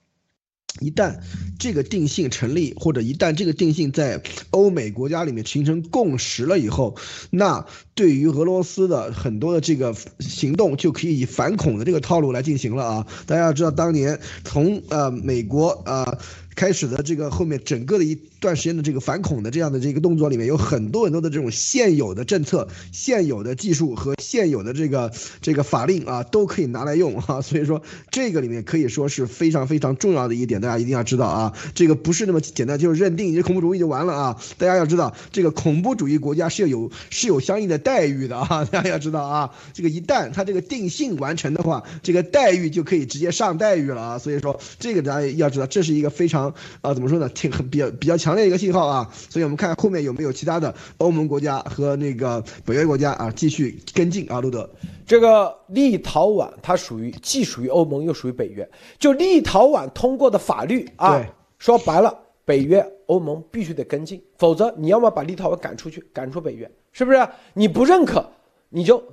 [0.81, 1.19] 一旦
[1.59, 6.95] 这个定性成立，或者一旦这个定性在欧美国家里面形成共识了以后，
[7.29, 13.07] 那对于俄罗斯的很多的这个行动就可以以反恐的这个套路来进行了啊！
[13.25, 16.17] 大家要知道，当年从呃美国呃。
[16.55, 27.41] 开始的这个后面整个的一段时间的这个反恐的这样的这个动作里面，有很多很多的这种现有的政策、现有的技术和现有的这个这个法令啊，都可以拿来用啊。
[27.43, 31.53] 所以说这个里面可以说是非常非常重要的一点，大家一定要知道啊。
[31.73, 34.37] 这个不是那么简单，就是认定你是恐怖主义就完了啊。
[34.57, 38.63] 大家要知道，这个恐怖主义国家是有是有相应的待遇的啊。
[38.71, 44.17] 大家要知道啊，这个一旦它这个定性完成的话，这个待遇就可以直接上待遇了啊。
[44.17, 46.44] 所以说这个大家要知道，这是一个非常。
[46.81, 47.29] 啊，怎么说呢？
[47.29, 54.69] 挺很比较比较强烈一个信号啊，所以我们看后面有没有其他的欧盟国家和那个北约国家啊继续跟进啊，路德。
[55.05, 61.23] 这个立陶宛它属于既属于欧盟又属于北约，就立陶宛通过的法律啊，
[61.59, 67.27] 说白了，北约欧盟必须得跟进，否则你要么把立陶宛赶出去，赶出北约，是不是？
[67.53, 68.27] 你不认可，
[68.69, 69.03] 你就，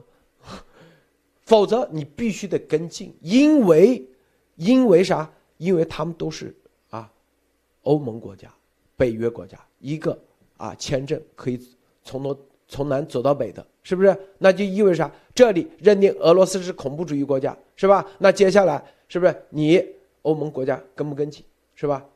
[1.45, 4.09] 否则你必须得跟进，因为
[4.57, 5.31] 因为啥？
[5.59, 6.57] 因为他们都是。
[7.83, 8.53] 欧盟国家、
[8.97, 10.19] 北约国家，一个
[10.57, 11.61] 啊签证可以
[12.03, 14.17] 从东从南走到北的，是不是？
[14.39, 15.13] 那就意味着啥？
[15.35, 18.07] 这里认定俄罗斯是恐怖主义国家，是吧？
[18.19, 19.85] 那接下来是不是你
[20.23, 22.07] 欧盟国家跟不跟进，是吧？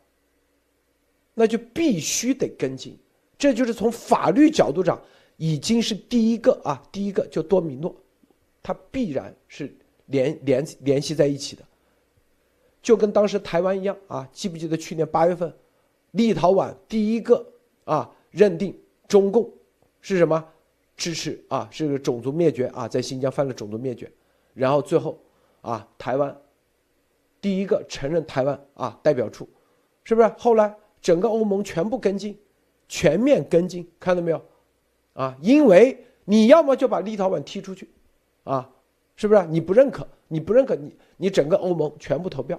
[1.35, 2.97] 那就必须得跟进，
[3.37, 4.99] 这就是从法律角度上
[5.37, 7.95] 已经是第一个啊，第一个就多米诺，
[8.63, 9.71] 它必然是
[10.07, 11.63] 联联联系在一起的。
[12.87, 15.53] 就跟当时台湾一样啊，记不记得去年八月份，
[16.13, 17.45] 立陶宛第一个
[17.83, 19.51] 啊认定中共
[20.01, 20.47] 是什么
[20.97, 24.09] 支持啊是个种族灭绝啊，在新疆犯了种族灭绝，
[24.55, 25.19] 然后最后
[25.63, 26.41] 啊台湾
[27.41, 29.49] 第一个承认台湾啊代表处，
[30.05, 30.29] 是不是？
[30.39, 30.73] 后来
[31.03, 32.39] 整个欧盟全部跟进，
[32.87, 34.41] 全面跟进，看到没有？
[35.15, 37.91] 啊，因为你要么就把立陶宛踢出去，
[38.45, 38.71] 啊，
[39.17, 39.45] 是不是？
[39.49, 42.57] 你不认可，你不认可，你你整个欧盟全部投票。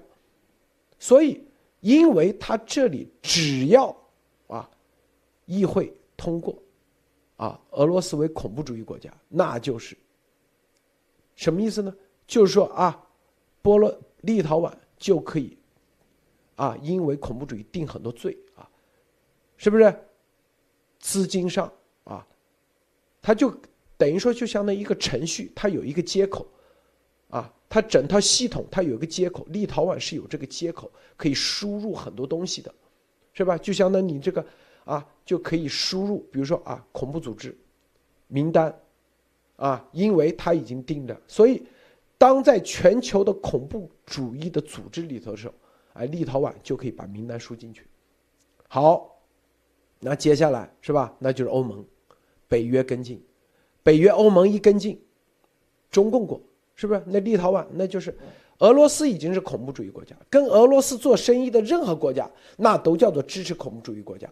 [1.00, 1.44] 所以，
[1.82, 3.96] 因为他这里只要
[4.48, 4.70] 啊，
[5.46, 6.58] 议会通过
[7.36, 9.98] 啊，俄罗斯为恐怖主义国家，那就是
[11.36, 11.96] 什么意思呢？
[12.26, 13.08] 就是说啊，
[13.62, 15.58] 波罗立陶宛就可以
[16.56, 18.68] 啊，因为恐怖主义定很多罪啊，
[19.58, 19.96] 是不是？
[21.00, 21.72] 资金上
[22.06, 22.26] 啊，
[23.22, 23.56] 他就
[23.98, 26.46] 等于说就相当于一个程序，它有一个接口
[27.30, 27.54] 啊。
[27.70, 32.74] 它整套系统它有一个接口，立陶宛是有这个接口可以输入很多东西的，
[33.34, 33.58] 是吧？
[33.58, 34.44] 就相当于你这个
[34.86, 37.54] 啊就可以输入，比如说啊恐怖组织
[38.30, 38.74] 名单
[39.58, 41.62] 啊，因为它已经定了，所以
[42.18, 45.54] 当在全球的恐怖主义的组织里头的时候，
[45.92, 47.86] 哎，立陶宛就可以把名单输进去。
[48.70, 49.20] 好，
[50.00, 51.13] 那接下来是吧？
[51.20, 51.86] 那就是欧盟、
[52.48, 53.22] 北约跟进，
[53.84, 55.02] 北约、欧盟一跟进，
[55.92, 56.42] 中共国。
[56.78, 57.04] 是不是？
[57.08, 58.18] 那立陶宛那就是
[58.60, 64.32] 俄罗斯已经是恐怖主义国家，跟俄罗斯做生意的任何国家，那都叫做支持恐怖主义国家。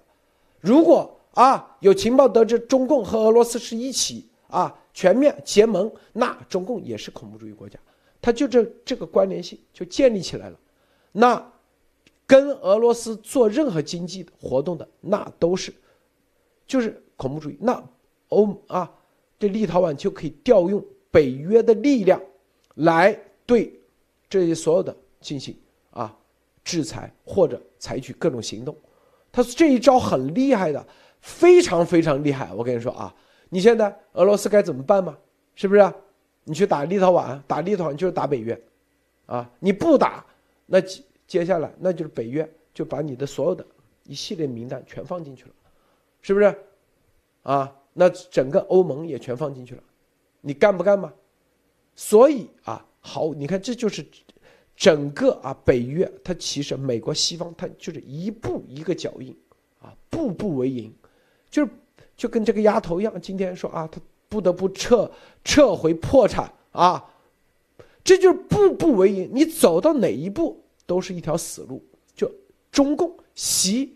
[0.62, 7.78] 如果啊有情报得知中共和俄罗斯是一起啊全面结盟，那中共也是恐怖主义国家，
[8.22, 10.58] 它就这这个关联性就建立起来了。
[11.12, 11.52] 那
[12.28, 15.74] 跟俄罗斯做任何经济活动的，那都是
[16.66, 17.58] 就是恐怖主义。
[17.60, 17.84] 那
[18.30, 18.92] 欧啊，
[19.38, 22.20] 这立陶宛就可以调用北约的力量
[22.76, 23.74] 来对。
[24.28, 25.56] 这些所有的进行
[25.92, 26.14] 啊
[26.64, 28.76] 制裁或者采取各种行动，
[29.32, 30.86] 他这一招很厉害的，
[31.22, 32.52] 非常非常厉害。
[32.54, 33.16] 我跟你说啊，
[33.50, 35.16] 你现在俄罗斯该怎么办吗？
[35.54, 35.94] 是不是？
[36.44, 38.60] 你去打立陶宛，打立陶宛就是打北约，
[39.28, 40.26] 啊，你不打，
[40.66, 43.66] 那接接下来那就是北约就把你的所有的
[44.06, 45.52] 一系列名单全放进去了，
[46.22, 46.54] 是不是？
[47.44, 49.84] 啊，那整个欧盟也全放进去了，
[50.42, 51.14] 你干不干嘛？
[51.96, 54.06] 所以啊，好，你看这就是。
[54.78, 59.34] 整个啊，北约它其实美国西方它就是一步一个脚印，
[59.80, 60.94] 啊，步步为营，
[61.50, 61.72] 就是
[62.18, 65.10] 就跟这个丫头一样，今天说啊，他不得不撤
[65.46, 67.02] 撤回破产啊，
[68.04, 71.82] 这就是步步为营，你走到哪一步都是一条死路。
[72.14, 72.30] 就
[72.70, 73.96] 中共习，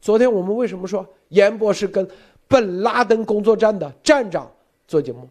[0.00, 2.04] 昨天我们为什么说严博士跟
[2.48, 4.52] 本拉登工作站的站长
[4.88, 5.30] 做节目？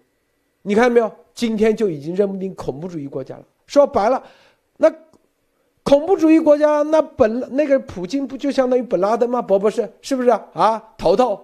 [0.67, 1.09] 你看到没有？
[1.33, 3.43] 今天就已经认定恐怖主义国家了。
[3.67, 4.21] 说白了。
[4.75, 4.91] 那
[5.83, 9.41] 恐怖主义国家，那本那个普京不就相当于本拉登吗？
[9.41, 10.83] 不不是，是不是啊？
[10.97, 11.39] 头头，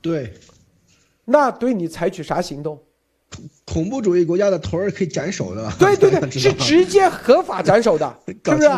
[0.00, 0.32] 对，
[1.26, 2.78] 那对你采取啥行动？
[3.66, 5.70] 恐怖主义国家的头儿可以斩首的。
[5.78, 8.68] 对对对， 是直接合法斩首的， 是不是？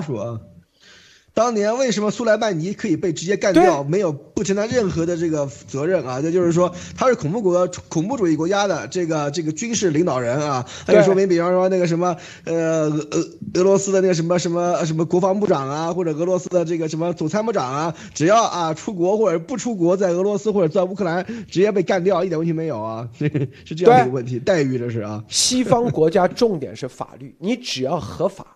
[1.35, 6.23] 当年为什么苏莱曼尼可以被直接干掉，没有不承担任何的这个责任啊？
[6.23, 10.65] 这就是说他是恐怖国、恐怖主义国家的这个这个军事领导人啊。
[10.87, 23.09] 那就说明，比方说那个什么呃俄俄罗斯的那个什么什么什么国防部长啊，或者俄罗斯的这个什么总参谋长啊，只要啊出国或者不出国，在俄罗斯或者在乌克兰直接被干掉，一点问题没有啊？
[23.19, 25.25] 是这样的一个问题，待遇这是啊。
[25.27, 28.54] 西方国家重点是法律，你只要合法。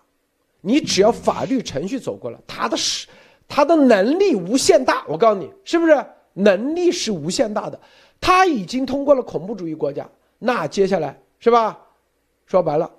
[0.61, 3.07] 你只要法律程序走过了，他的是，
[3.47, 5.05] 他的能力无限大。
[5.07, 7.79] 我告诉你，是不是能力是无限大的？
[8.19, 11.79] 他已经通过了恐怖主义国家，那接下来是吧？
[12.45, 12.91] 说白了，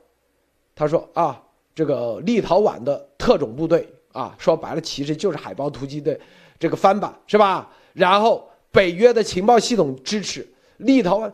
[0.74, 1.42] 他说啊，
[1.74, 6.18] 这个立陶宛的特种部队啊，说白了其实就是海豹突击队
[6.58, 7.70] 这个翻版是吧？
[7.92, 11.32] 然后北约的情报系统支持立陶宛，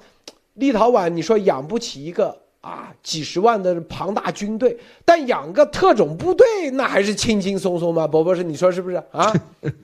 [0.55, 2.37] 立陶宛你说养不起一个。
[2.67, 8.09] 啊，几十万的庞大军队，但养个特种部队那还是轻轻松松吗？
[8.09, 9.33] 伯伯是你说是不是啊？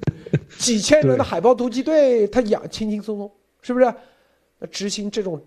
[0.59, 3.85] 几千人的海豹突击队，他养轻轻松松，是不是？
[4.59, 5.41] 那执行这种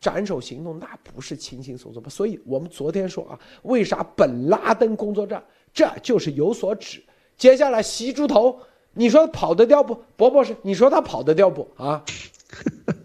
[0.00, 2.08] 斩首行动，那不是轻轻松松吗？
[2.08, 7.02] 所以我们昨天说啊，为啥本拉登工作站，这就是有所指。
[7.36, 8.56] 接下来袭猪头，
[8.92, 10.00] 你说跑得掉不？
[10.16, 11.68] 伯伯是你说他跑得掉不？
[11.76, 12.04] 啊？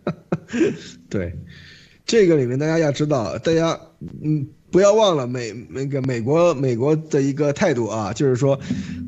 [1.09, 1.33] 对。
[2.09, 3.79] 这个里面大家要知道，大家
[4.23, 8.59] 嗯不要忘了美那个美国美国的一个态度啊，就是说，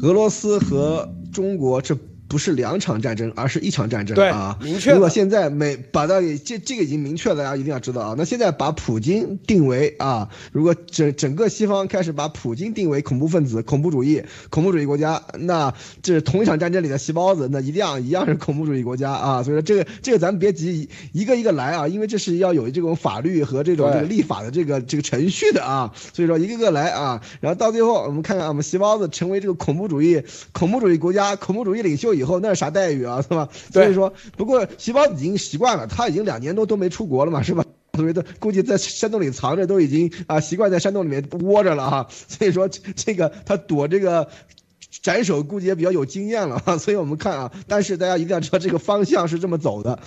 [0.04, 1.98] 俄罗斯和中国这。
[2.32, 4.58] 不是两场战争，而是一场战争啊！
[4.64, 4.94] 明确。
[4.94, 8.16] 如果现在美把它给这这个已经明确了，大家一定要知道啊。
[8.18, 19.44] 那现在把普京定为啊，如果整整个西方开始把普京定为恐怖分子、恐怖主义、恐怖主义国家，那这是同一场战争里的细胞子，那一样一样是恐怖主义国家啊。
[19.44, 25.92] 所以说这个这个咱们别急，一个一个来啊，因为这是要有这种法律和这种这个立法的这个这个程序的啊。
[26.14, 32.14] 所以说一个个来啊，然后到最后我们看看我们细胞子成为这个恐怖主义恐怖主义国家、恐怖主义领袖。
[32.21, 33.50] 以后那是啥待遇啊，是吧？
[33.74, 37.66] 所以说，不过细胞已经习惯了，他已经两年多都没出国了嘛，是吧？
[37.94, 42.08] 所以他估计在山洞里藏着，都已经啊习惯在山洞里面窝着了哈。
[42.28, 44.30] 所以说，这个他躲这个
[45.02, 46.78] 斩首，估计也比较有经验了哈。
[46.80, 50.00] 所以我们看啊，但是大家一定要知道这个方向是这么走的。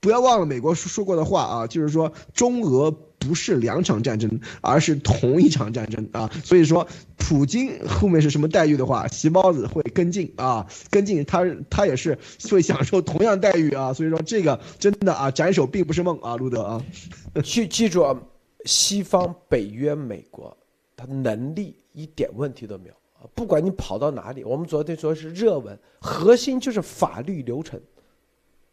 [0.00, 2.90] 不要忘了美国说说过的话啊，就是说中俄
[3.26, 6.30] 不是两场战争，而是同一场战争啊。
[6.44, 6.86] 所以说，
[7.16, 12.16] 普京后面是什么待遇的话，细包子会跟进啊，跟进他他也是
[12.50, 13.92] 会享受同样待遇啊。
[13.92, 16.84] 所以说，这个真的啊，斩首并不是梦啊，路德啊。
[17.42, 18.16] 记记住啊，
[18.64, 20.56] 西方、北约、美国，
[20.96, 23.26] 他能力一点问题都没有啊。
[23.34, 27.80] 不管你跑到哪里，我们昨天说是热文，核心就是法律流程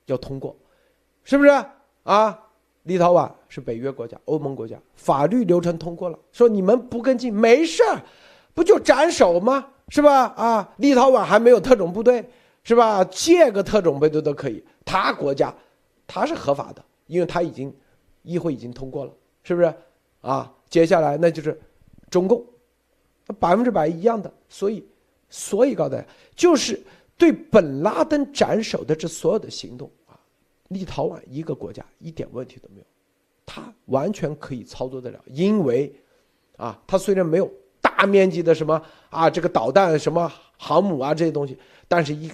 [0.05, 0.55] 要通过。
[1.25, 1.49] 是不是
[2.03, 2.42] 啊？
[2.84, 8.01] 立陶宛是北约国家、欧盟国家，法律流程通过了，说你们不跟进没事儿，
[8.53, 9.67] 不就斩首吗？
[9.89, 10.27] 是吧？
[10.36, 12.25] 啊，立陶宛还没有特种部队，
[12.63, 13.03] 是吧？
[13.05, 15.53] 借个特种部队都可以，他国家
[16.07, 17.73] 他是合法的，因为他已经
[18.23, 19.11] 议会已经通过了，
[19.43, 19.73] 是不是？
[20.21, 21.59] 啊，接下来那就是
[22.09, 22.43] 中共，
[23.39, 24.31] 百分之百一样的。
[24.47, 24.86] 所以，
[25.29, 26.05] 所以告诉大家，
[26.36, 26.81] 就是
[27.17, 29.89] 对本拉登斩首的这所有的行动，
[30.74, 32.86] 立陶宛一个国家一点问题都没有，
[33.45, 35.93] 它完全可以操作得了，因为
[36.57, 37.51] 啊，它虽然没有
[37.82, 41.57] 大面积的什么啊这个导弹什么航母啊这些东西，
[41.88, 42.32] 但是一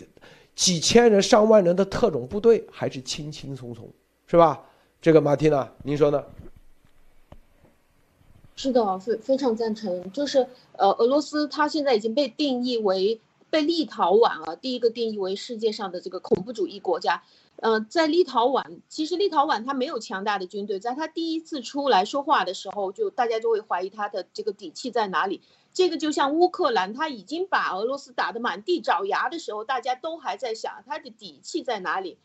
[0.56, 3.90] 几千人上万人的特种部队还是轻轻松松，
[4.28, 4.62] 是吧？
[5.02, 6.24] 这个马蒂娜，您说呢？
[8.56, 10.12] 是的，非非常赞成。
[10.12, 17.24] 就是呃，俄罗斯它现在已经被定义为被立陶宛啊，第一个定义为世界上的这个恐怖主义国家。
[17.62, 25.42] 呃，在立陶宛，其实立陶宛它没有强大的军队，在它第一次出来说话的时候，就大家就会怀疑它的这个底气在哪里。
[25.74, 32.18] 这个就像乌克兰，他已经把俄罗斯打得满地找牙的时候，大家都还在想他的底气在哪里。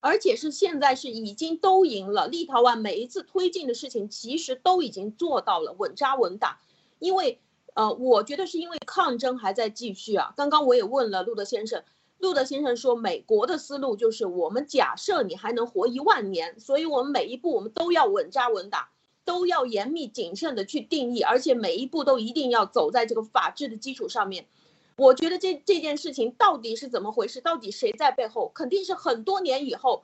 [0.00, 6.60] 而且是现在是已经都赢了，立陶宛每一次推进的事情其实都已经做到了稳扎稳打，
[7.00, 7.40] 因为
[7.74, 10.32] 呃，我觉得是因为抗争还在继续啊。
[10.36, 11.82] 刚刚我也问了路德先生，
[12.18, 18.90] 路德先生说美国的思路就是我们假设你还能活一万年，所以我们每一步我们都要稳扎稳打，
[19.24, 24.46] 都要严密谨慎的去定义，而且每一步都一定要走在这个法治的基础上面。
[24.96, 27.40] 我觉得这这件事情到底是怎么回事？
[27.40, 28.50] 到底谁在背后？
[28.52, 30.02] 肯定是很多年以后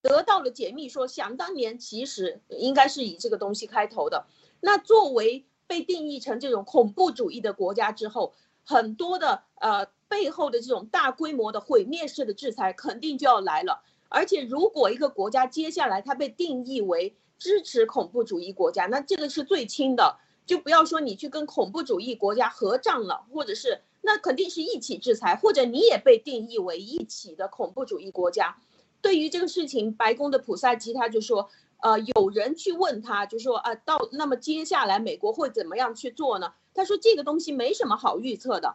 [0.00, 4.26] 得到了解密，说想当年其实应该是以这个东西开头的。
[4.60, 8.32] 那作为被定义成这种恐怖主义的国家之后，
[8.64, 13.82] 很多的呃背后的这种大规模的毁灭式的制裁肯定就要来了。
[14.10, 23.80] 而且如果一个国家接下来它被定义为支持恐怖主义国家，那这个是最轻的，就不要说你去跟恐怖主义国家合账了，或者是。
[24.04, 28.58] 那肯定是一起制裁，或者你也被定义为一起的恐怖主义国家。
[29.00, 31.48] 对于这个事情，白宫的普萨基他就说，
[31.80, 36.52] 呃，有人去问他，就说啊，到那么接下来美国会怎么样去做呢？
[36.74, 38.74] 他说这个东西没什么好预测的，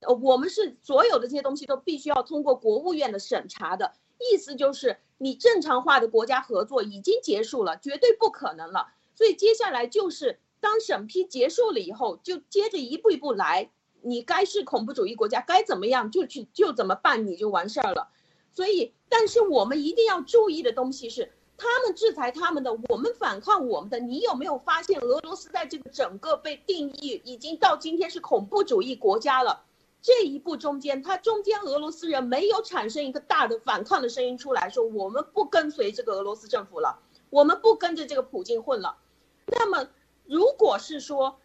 [0.00, 3.92] 呃，我们是所有的这些东西都必须要通过国务院的审查的，
[4.32, 8.88] 意思就是你正常化的国家合作已经结束了，绝对不可能了。
[9.14, 13.70] 所以接下来就是当审批结束了以后，就接着一步一步来。
[14.02, 18.08] 你该是恐怖主义国家，该怎么样就去就怎么办，你就完事儿了。
[18.52, 23.98] 所以，但是我们一定要注意的东西是，他们制裁他们的，我们反抗我们的。
[23.98, 29.64] 你有没有发现，俄罗斯在这个整个被定义已经到今天是恐怖主义国家了？
[30.06, 38.98] 这一步中间，它中间俄罗斯人没有产生一个大的反抗的声音出来说，我们不跟随这个俄罗斯政府了，我们不跟着这个普京混了。
[39.46, 39.88] 那么，
[40.24, 41.40] 如果是说，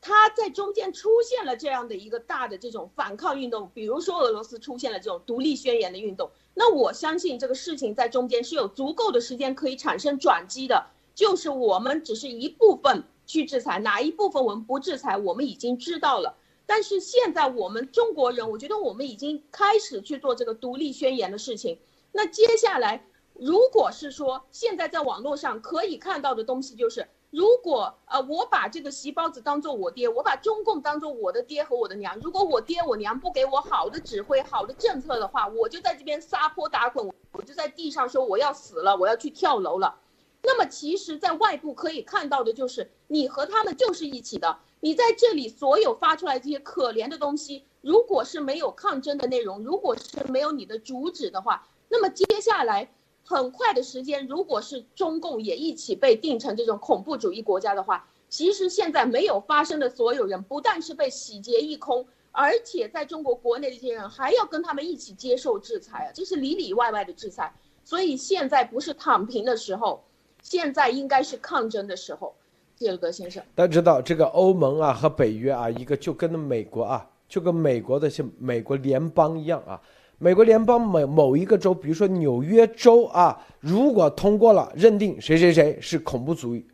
[0.00, 10.86] 他在中间出现了这样的一个大的这种反抗运动，比如说俄罗斯出现了这种独立宣言的运动，那我相信这个事情在中间是有足够的时间可以产生转机的。
[11.14, 16.34] 就是我们只是一部分去制裁，哪一部分我们不制裁，我们已经知道了。
[16.70, 21.80] 但是现在我们中国人，我觉得我们已经开始去做这个独立宣言的事情。
[22.12, 23.04] 那接下来，
[23.34, 27.08] 如果是说现在在网络上可以看到的东西，就是。
[27.30, 39.96] 如果呃我把这个席包子当做我爹，我把中共当做我的爹和我的娘，如果我爹我娘不给我好的指挥、好的政策的话，我就在这边撒泼打滚，我就在地上说我要死了，我要去跳楼了。
[40.42, 44.58] 那么其实，在外部可以看到的就是你和他们就是一起的。
[44.80, 52.90] 你在这里所有发出来这些可怜的东西，如果是没有抗争的内容，如果是没有你的主旨的话，那么接下来。
[53.22, 67.54] 很快的时间，如果是中共也一起被定成这种恐怖主义国家的话，其实现在没有发生的所有人，不但是被洗劫一空，而且在中国国内的这些人还要跟他们一起接受制裁啊，这是里里外外的制裁。
[67.84, 70.02] 所以现在不是躺平的时候，
[70.42, 72.34] 现在应该是抗争的时候。
[72.80, 79.78] 谢德先生，大家知道这个欧盟啊和北约啊，一个就跟美国啊，就跟美国的像美国联邦一样啊。
[80.16, 86.64] 美国联邦某某一个州，比如说纽约州啊，如果通过了认定谁谁谁是恐怖主义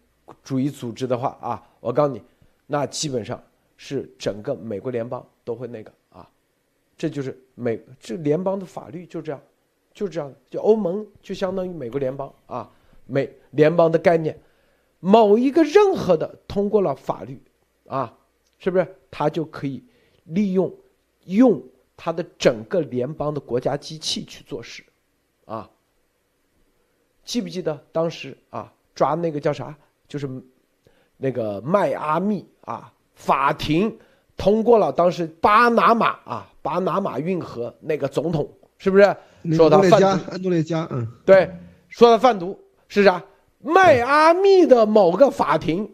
[0.45, 2.23] 主义组织的话啊，我告诉你，
[2.69, 3.43] 那基本上
[3.77, 6.29] 是整个美国联邦都会那个啊，
[6.97, 9.41] 这就是美这联邦的法律就这样，
[9.93, 12.71] 就这样，就欧盟就相当于美国联邦啊，
[13.07, 14.39] 美联邦的概念，
[15.07, 17.41] 某一个任何的通过了法律
[17.87, 18.13] 啊，
[18.59, 19.85] 是不是他就可以
[20.25, 20.75] 利用
[21.27, 21.63] 用。
[21.99, 24.85] 他的整个联邦的国家机器去做事，
[25.47, 25.67] 啊，
[27.25, 29.75] 记不记得当时啊抓那个叫啥？
[30.07, 30.29] 就是
[31.17, 33.99] 那个迈阿密啊，法庭
[34.37, 38.47] 通过了当时巴拿马啊，巴拿马运河那个总统
[38.77, 39.17] 是不是
[39.55, 40.31] 说他贩毒？
[40.31, 41.51] 安多烈加，嗯，对，
[41.89, 43.25] 说他贩毒是啥？
[43.67, 45.91] 迈阿密的某个法庭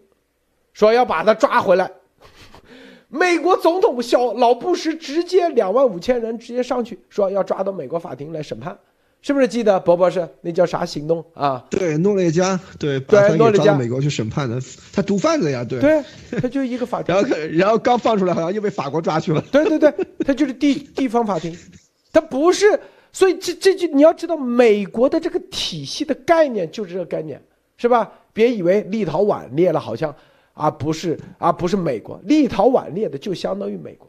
[0.73, 1.91] 说要把他抓回来。
[3.09, 8.79] 美国总统小老布什直接两万五千人直接上去说要抓到美国法庭来审判，
[9.21, 11.23] 是不是记得博博士那叫啥行动？
[11.35, 11.63] 啊？
[11.69, 14.59] 对，诺列加，对，对，诺列加美国去审判的，
[14.95, 16.03] 他毒贩子呀，对，对，
[16.41, 19.93] 他就一个法庭，然后然后刚放出来，好像又被法国抓去了，对对对，
[20.25, 21.55] 他就是地地方法庭，
[22.15, 22.81] 他不是，
[23.13, 27.43] 所以这这就你要知道美国的这个体系的概念就是这个概念，
[27.77, 28.13] 是吧？
[28.33, 30.15] 别以为立陶宛列了好像。
[30.55, 34.07] 啊不是，啊不是美国，立陶宛列的就相当于美国，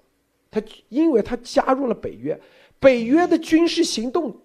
[0.52, 2.38] 他因为他加入了北约，
[2.82, 4.36] 北约的军事行动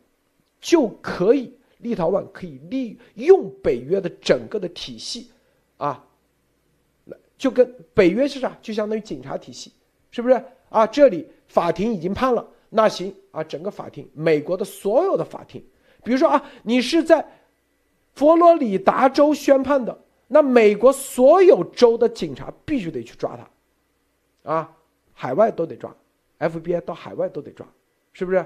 [0.61, 5.29] 就可以，立陶宛可以利用北约的整个的体系，
[5.77, 6.05] 啊，
[7.37, 9.73] 就跟北约是啥，就相当于警察体系，
[10.13, 10.87] 是不是啊？
[10.87, 15.61] 这里法庭已经判了，那行啊，整个法庭，美国的所有的法庭，
[16.05, 17.27] 比如说啊，你是在
[18.19, 19.97] 佛罗里达州宣判的。
[20.27, 24.77] 那美国所有州的警察必须得去抓他，啊，
[25.15, 25.95] 海外都得抓
[26.39, 27.67] ，FBI 到海外都得抓，
[28.13, 28.45] 是不是？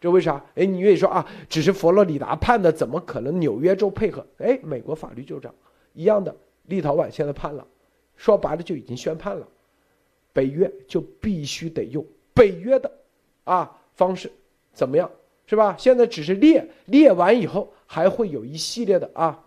[0.00, 0.44] 这为啥？
[0.56, 1.24] 哎，你愿意说啊？
[1.48, 4.26] 只是佛罗里达判的，怎么可能纽约州配合？
[4.38, 5.54] 哎，美国法律就这样，
[5.92, 6.34] 一样的。
[6.64, 7.66] 立陶宛现在判了，
[8.16, 9.46] 说白了就已经宣判了，
[10.32, 12.90] 北约就必须得用北约的
[13.44, 14.32] 啊方式，
[14.72, 15.08] 怎么样？
[15.50, 15.74] 是吧？
[15.76, 19.44] 现在只是列列完以后，还会有一系列的啊。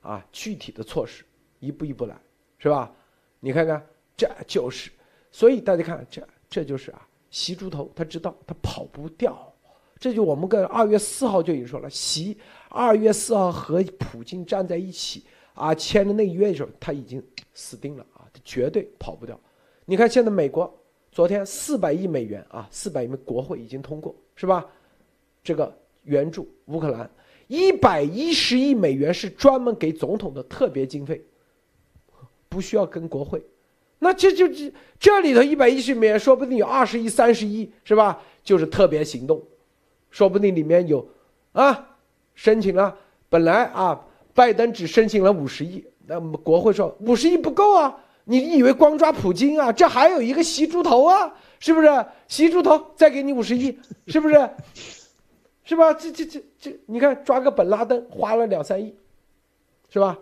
[0.00, 1.24] 啊，具体的措施
[1.60, 2.16] 一步一步来，
[2.58, 2.92] 是吧？
[3.38, 3.86] 你看看，
[4.16, 4.90] 这就是，
[5.30, 9.52] 所以大家看，这这就是啊，习猪头他知道他跑不掉，
[10.00, 12.36] 这就我们跟二月四号就已经说了，习
[12.68, 19.38] 二月四号和普京站在一起啊，签了内约的时候，他已经死定了啊，他绝对跑不掉。
[19.84, 20.76] 你看现在美国
[21.12, 24.64] 昨天四百亿美元啊，四百亿美国会已经通过，是吧？
[25.42, 27.10] 这个援助乌克兰。
[27.48, 31.22] 一百一十亿美元是专门给总统的特别经费，
[32.48, 33.44] 不需要跟国会。
[33.98, 38.20] 那这就这这里头一百一十亿美元，说不定有二十亿、三十亿，是吧？
[38.42, 39.42] 就是特别行动，
[40.10, 41.08] 说不定里面有
[41.52, 41.96] 啊，
[42.34, 42.94] 申请了。
[43.28, 47.96] 本来啊，拜登只申请了五十亿，那么国会说五十亿不够啊，
[48.28, 49.72] 你以为光抓普京啊？
[49.72, 52.06] 这还有一个习猪头啊，是不是？
[52.26, 54.34] 习猪头再给你五十亿，是不是？
[55.62, 55.94] 是吧？
[55.94, 58.92] 这这这这，你看抓个本拉登花了两三亿，
[59.88, 60.18] 是吧？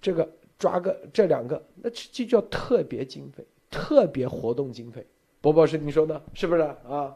[0.00, 0.26] 这个
[0.58, 5.06] 抓个这两个，那这就叫特别经费、特别活动经费。
[5.42, 6.20] 博博士，你说呢？
[6.32, 7.14] 是不是啊？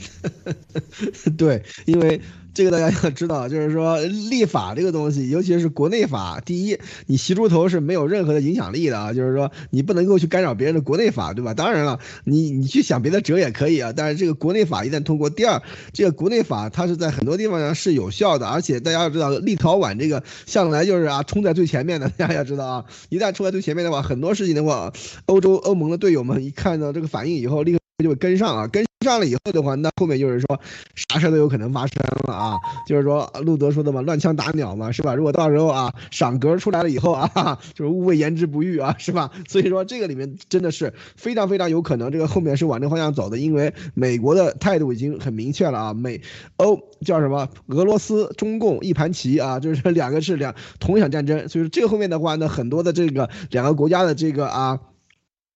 [1.36, 2.20] 对，因为。
[2.52, 6.76] 这个大家要知道，就是说立法这个东西，尤其是国内法，第一，
[7.06, 11.54] 你习猪头是没有任何的影响力的啊，就是说你不能够去干扰别人的国内法，对吧？
[11.54, 24.92] 当然了，你你去想别的辙也可以啊，但是这个国内法一旦通过，第二，这个国内法它是在很多地方上是有效的，而且大家要知道，立陶宛这个向来就是啊冲在最前面的，大家要知道啊，一旦冲在最前面的话，很多事情的话，
[25.26, 28.84] 欧洲欧盟的队友们一看到这个反应以后，立刻就跟上啊，跟。
[29.02, 30.60] 上了以后的话，那后面就是说，
[30.94, 32.58] 啥事都有可能发生了啊！
[32.86, 35.14] 就是说，路德说的嘛，乱枪打鸟嘛，是吧？
[35.14, 39.30] 如果到时候啊，赏格出来了以后啊， 就是勿谓言之不预啊，是吧？
[39.48, 46.20] 所以说，这个里面真的是非常非常有可能，这个后面是往这方向走的，因为美国的态度已经很明确了啊，美
[46.58, 47.48] 欧叫什么？
[47.68, 54.78] 俄罗斯、中共一盘棋啊，就是两个是两同一场战争，所以说这个后面的话呢，很多的这个两个国家的这个啊。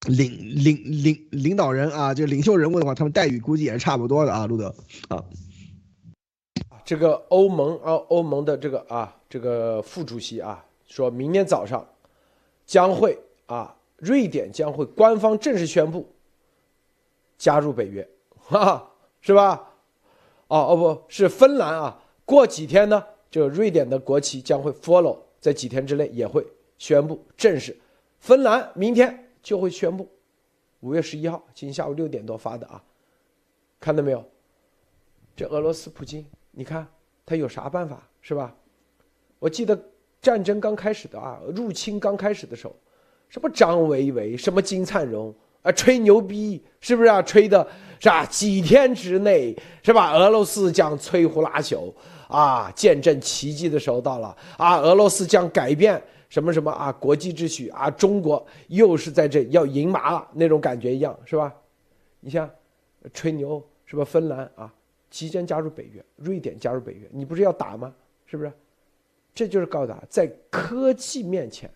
[0.06, 4.74] 领领领领导人啊，就领袖人物的话，他们待遇估计也是差不多的啊，路德
[5.08, 5.24] 啊。
[6.84, 11.86] 这个欧盟啊，欧盟的这个啊，这个副主席啊，说明天早上
[12.66, 16.06] 将会啊，瑞典将会官方正式宣布
[17.38, 18.90] 加入北约，哈哈，
[19.22, 19.70] 是吧？
[20.48, 26.46] 哦哦，不是芬兰啊，过几天呢，就瑞典的国旗将会 follow，在几天之内也会
[26.76, 27.74] 宣布正式。
[28.20, 29.23] 芬兰明天。
[29.44, 30.08] 就会宣布，
[30.80, 32.82] 五月十一号，今天下午六点多发的啊，
[33.78, 34.24] 看到没有？
[35.36, 36.86] 这俄罗斯普京，你看
[37.26, 38.56] 他有啥办法是吧？
[39.38, 39.78] 我记得
[40.22, 42.74] 战争刚开始的啊，入侵刚开始的时候，
[43.28, 47.20] 什么张维维，什么金灿荣啊，吹牛逼是不是啊？
[47.20, 47.68] 吹的
[48.00, 48.24] 是吧？
[48.24, 50.14] 几天之内是吧？
[50.14, 51.92] 俄罗斯将摧枯拉朽
[52.28, 56.02] 啊，见证奇迹的时候到了啊，俄罗斯将改变。
[56.34, 61.54] 什么什么啊，国际秩序啊，中国又是在这要赢麻了那种感觉一样，是吧？
[62.18, 62.50] 你像
[63.12, 64.04] 吹牛是吧？
[64.04, 64.74] 芬兰啊，
[65.08, 67.94] 即将加入北约，瑞典加入北约，你不是要打吗？
[68.26, 68.52] 是不是？
[69.32, 71.70] 这就是告诉他，在科技面前，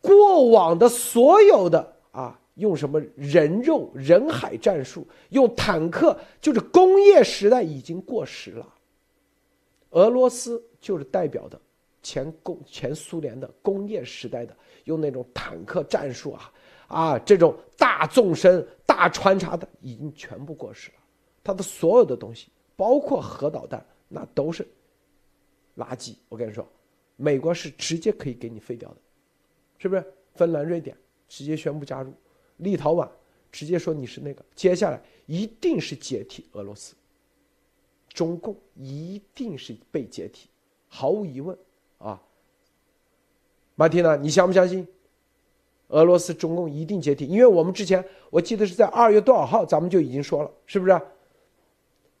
[0.00, 8.66] 过往的所有的啊，用什么人肉人海战术，用坦克，就是工业时代已经过时了。
[9.90, 11.56] 俄罗斯就是代表的。
[12.02, 16.52] 前工前苏联的工业时代的用那种坦克战术啊
[16.86, 20.96] 啊这种大纵深、大穿插的已经全部过时了。
[21.44, 24.66] 它的所有的东西，包括核导弹，那都是
[25.76, 26.14] 垃圾。
[26.28, 26.66] 我跟你说，
[27.16, 28.96] 美国是直接可以给你废掉的，
[29.78, 30.04] 是不是？
[30.34, 30.96] 芬兰、瑞典
[31.26, 32.12] 直接宣布加入，
[32.58, 33.08] 立陶宛
[33.50, 36.94] 直接说你是那个，接下来一定是解体俄罗斯，
[38.08, 40.48] 中共一定是被解体，
[40.86, 41.58] 毫无疑问。
[43.78, 44.84] 马蒂娜，你相不相信？
[45.86, 47.26] 俄罗斯中共一定解体？
[47.26, 51.00] 因为我们之前我记得是在二月多少号，咱们就已经说了，是不是？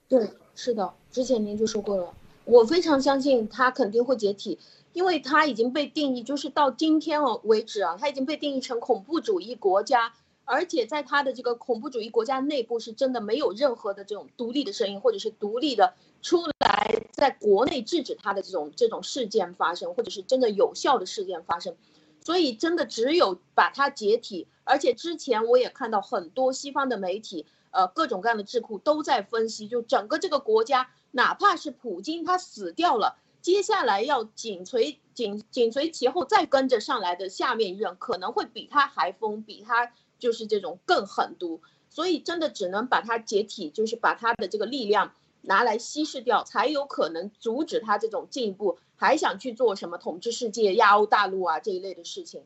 [0.08, 4.56] 对，是的，之前您就说过了，我非常相信他肯定会解体。
[4.92, 10.12] 因为它已经被定义，就是到今天哦为止啊，它已经被定义成恐怖主义国家，
[10.44, 21.76] 而且在它的这个恐怖主义国家内部，是真的没有任何的这种独立的声音，或者是独立的出来在国内制止它的这种这种事件发生，或者是真的有效的事件发生，
[22.20, 24.46] 所以真的只有把它解体。
[24.64, 33.16] 而且之前我也看到很多西方的媒体，呃，各种各样的智库都在分析，就整个这个国家，哪怕是普京他死掉了。
[33.40, 52.42] 接下来要紧随紧紧随其后再跟着上来的下面一任可能会比他还疯，比他就是这种更狠毒，所以真的只能把他解体，就是把他的这个力量拿来稀释掉，才有可能阻止他这种进步还想去做什么统治世界、亚欧大陆啊这一类的事情。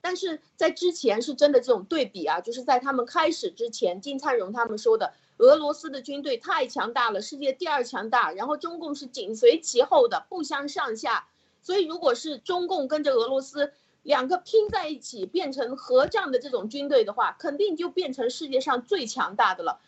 [0.00, 5.12] 但是在之前是真的这种对比啊，就是在他们开始之前，金灿荣他们说的。
[5.38, 11.28] 俄罗斯的军队太强大了，世界第二强大，然后中共是紧随其后的，不相上下。
[11.60, 19.78] 所以，如果是中共跟着俄罗斯两个拼在一起，变成合战的这种军队的话，肯定就变成世界上最强大的了。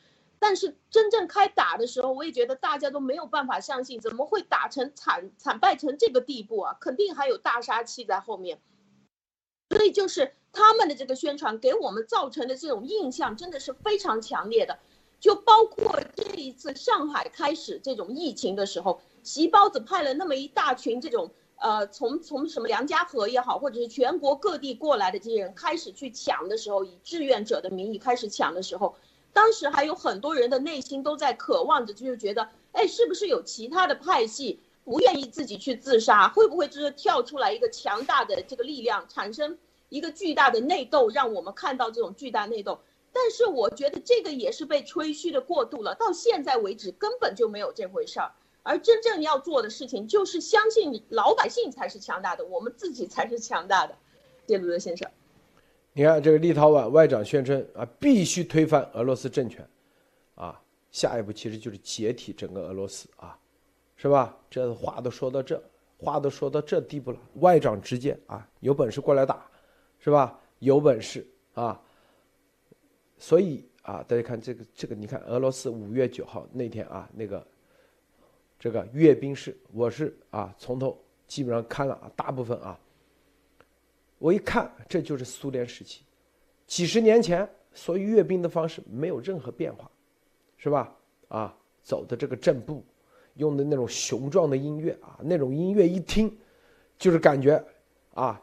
[0.40, 6.76] 但是真正开打的时候，我也觉得大家都没有办法相信，怎么会打成惨惨败成这个地步啊？
[6.80, 8.60] 肯定还有大杀器在后面。
[9.70, 14.78] 所以，就是他们的这个宣传给我们造成的这种印象，真的是非常强烈的。
[15.20, 28.94] 就包括这一次上海开始这种疫情的时候，席包子派了那么一大群这种呃，从从什么梁家河也好，或者是全国各地过来的这些人开始去抢的时候，以志愿者的名义开始抢的时候，
[29.32, 36.28] 当时还有很多人的内心都在渴望着，就是觉得，哎，是不是有其他的派系不愿意自己去自杀？
[36.28, 39.58] 会不会就是跳出来一个强大的这个力量，产生
[39.88, 42.80] 一个巨大的内斗，让我们看到这种巨大内斗？
[43.12, 48.32] 但是我觉得这个也是被吹嘘的过度了，到现在为止根本就没有这回事儿。
[48.62, 53.96] 而真正要做的事情就是相信老百姓才是强大的，我们自己才是强大的。
[54.46, 55.10] 谢鲁德先生，
[55.98, 59.68] 你看这个立陶宛外长宣称啊，必须推翻俄罗斯政权，
[60.36, 63.36] 啊，下一步其实就是解体整个俄罗斯啊，
[63.96, 64.36] 是吧？
[64.48, 65.60] 这话都说到这，
[65.98, 69.44] 话都说到这地步了，外长直接啊，有本事过来打，
[69.98, 70.38] 是吧？
[70.60, 71.82] 有本事啊！
[73.16, 77.44] 所以啊，大家看这个这个，你看俄罗斯五月九号那天啊，那个
[78.56, 80.96] 这个阅兵式，我是啊从头
[81.26, 82.78] 基本上看了啊大部分啊。
[84.18, 86.02] 我一看，这就是苏联时期，
[86.66, 89.90] 几十年前，所以阅兵的方式没有任何变化，
[90.56, 90.94] 是吧？
[91.28, 92.84] 啊，走的这个正步，
[93.34, 96.36] 用的那种雄壮的音乐啊，那种音乐一听，
[96.98, 97.62] 就是感觉
[98.14, 98.40] 啊，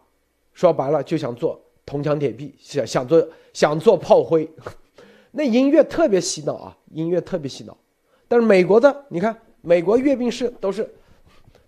[0.53, 1.61] 说白了就想做。
[1.85, 4.49] 铜墙铁壁，想想做想做炮灰，
[5.29, 7.77] 那音乐特别洗脑啊，音乐特别洗脑。
[8.27, 10.91] 但是美国的，你看美国阅兵式都是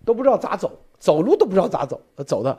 [0.04, 2.58] 都不知道咋走，走路都不知道咋走，走的。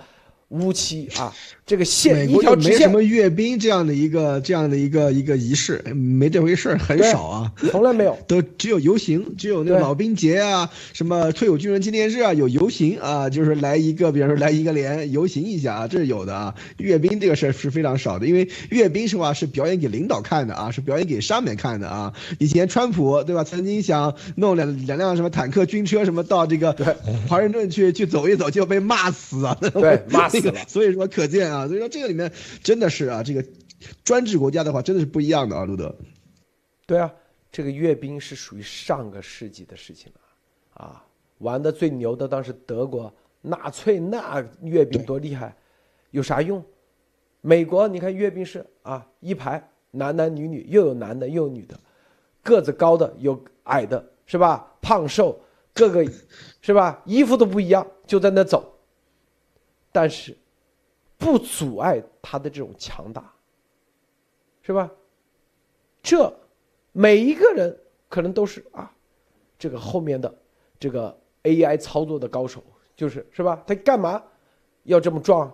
[0.49, 1.31] 乌漆啊，
[1.63, 16.55] 这个线一条直线，没什么阅兵这样的一个这样的一个一个仪式，没这回事儿，很少啊，从来没有， 都只有游行，只有那个老兵节啊，什么退伍军人纪念日啊，有游行啊，就是来一个，比方说来一个连游行一下啊，这是有的啊。
[16.77, 22.11] 阅兵这个事儿是非常少的，因为阅兵是吧，是表演给领导看的啊，是表演给上面看的啊。
[22.39, 26.75] 以前川普对吧，曾经想弄两两辆什么坦克军车什么到这个
[27.27, 30.38] 华盛顿去去走一走，就被骂死啊，对，骂死。
[30.67, 32.31] 所以说，可见啊，所以说这个里面
[32.63, 33.45] 真的是啊，这个
[34.03, 35.95] 专制国家的话，真的是不一样的啊，路德。
[36.85, 37.13] 对啊，
[37.51, 41.05] 这个阅兵是属于上个世纪的事情了，啊，
[41.39, 45.55] 玩的最牛的当时德国纳粹那阅兵多厉害，
[46.11, 46.63] 有啥用？
[47.41, 51.79] 美国你看阅兵式啊，一排男男女女，又有男的又有女的，
[52.43, 54.75] 个子高的有矮的，是吧？
[54.81, 55.39] 胖瘦
[55.73, 56.05] 各个，
[56.61, 57.01] 是吧？
[57.05, 58.78] 衣服都不一样，就在那走。
[59.91, 60.35] 但是，
[61.17, 63.33] 不阻碍他的这种强大，
[64.61, 64.89] 是吧？
[66.01, 66.33] 这
[66.91, 67.77] 每一个人
[68.07, 68.91] 可能都是啊，
[69.57, 70.33] 这个后面的
[70.79, 72.63] 这个 AI 操作的高手，
[72.95, 73.61] 就是是吧？
[73.67, 74.23] 他干嘛
[74.83, 75.53] 要这么壮，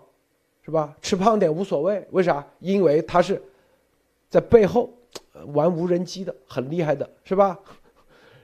[0.61, 0.95] 是吧？
[1.01, 2.45] 吃胖点无所谓，为啥？
[2.59, 3.41] 因为他是
[4.29, 4.93] 在背后
[5.53, 7.59] 玩无人机的，很厉害的，是吧？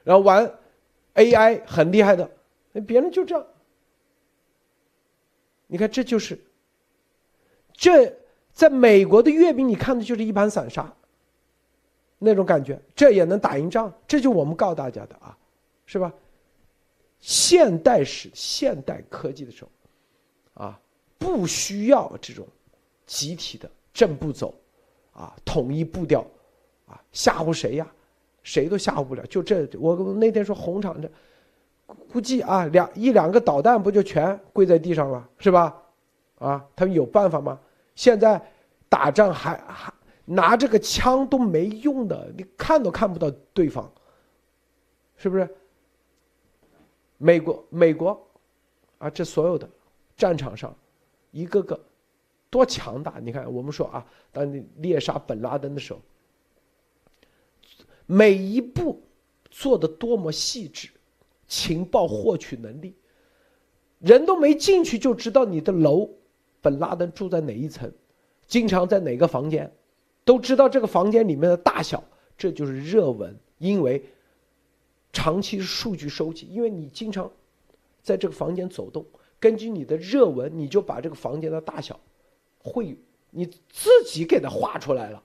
[0.03, 0.51] 然后玩
[1.15, 2.29] AI 很厉害的，
[2.71, 3.45] 那别人就这样。
[5.71, 6.37] 你看，这就是
[7.71, 8.13] 这
[8.51, 10.93] 在美国的阅兵，你看的就是一盘散沙
[12.19, 15.37] 那种感觉，这也能打赢仗，这就我们告诉大家的啊，
[15.85, 16.13] 是吧？
[17.21, 20.77] 现代史、现代科技的时候，啊，
[21.17, 22.45] 不需要这种
[23.05, 24.53] 集体的正步走，
[25.13, 26.19] 啊，统一步调，
[26.85, 27.89] 啊，吓唬谁呀？
[28.43, 29.25] 谁都吓唬不了。
[29.27, 31.09] 就这，我那天说红场这，
[32.11, 35.81] 估计啊，两一两个导弹不就全跪在地上了，是吧？
[36.39, 37.59] 啊，他们有办法吗？
[37.95, 38.41] 现在
[38.89, 39.93] 打仗还还
[40.25, 43.91] 拿这个枪都没用的，你看都看不到对方，
[45.17, 45.47] 是不是？
[47.17, 48.19] 美国，美国，
[48.97, 49.69] 啊，这所有的
[50.17, 50.75] 战场上，
[51.29, 51.79] 一个个
[52.49, 53.19] 多强大！
[53.21, 55.99] 你看，我们说啊，当你猎杀本拉登的时候，
[58.07, 59.01] 每一步
[59.51, 60.89] 做的多么细致，
[61.51, 62.95] 情报获取能力，
[63.99, 66.09] 人都没进去就知道你的楼，
[66.61, 67.91] 本拉登住在哪一层，
[68.47, 69.69] 经常在哪个房间，
[70.23, 72.01] 都知道这个房间里面的大小，
[72.37, 74.01] 这就是热文，因为。
[75.13, 77.29] 长期数据收集，因为你经常
[78.01, 79.05] 在这个房间走动，
[79.41, 81.99] 根据你的热文，你就把这个房间的大小
[82.59, 82.97] 会
[83.29, 85.21] 你自己给它画出来了，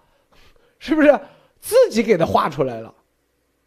[0.81, 1.21] 是不是？
[1.61, 2.93] 自己给它画出来了，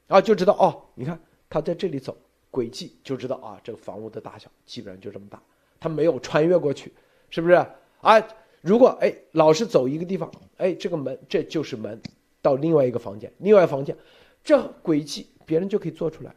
[0.08, 1.18] 啊，就知道哦，你看
[1.50, 2.18] 他在这里走
[2.52, 5.42] 轨迹，就知道啊，这个房屋的大小基本上就这么大，
[5.80, 6.94] 他没有穿越过去，
[7.30, 7.54] 是不是？
[8.02, 8.22] 啊，
[8.62, 12.02] 如果哎老是走一个地方，哎，这个门这就是门
[12.42, 13.96] 到另外一个房间，另外房间，
[14.44, 15.28] 这轨迹。
[15.46, 16.32] 别人就可以做出来，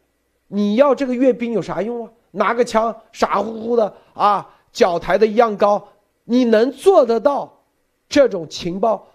[0.48, 2.10] 你要这个阅兵有啥用啊？
[2.30, 5.86] 拿个枪傻乎乎的啊，脚抬的一样高，
[6.24, 7.62] 你能做得到
[8.08, 9.06] 这种情报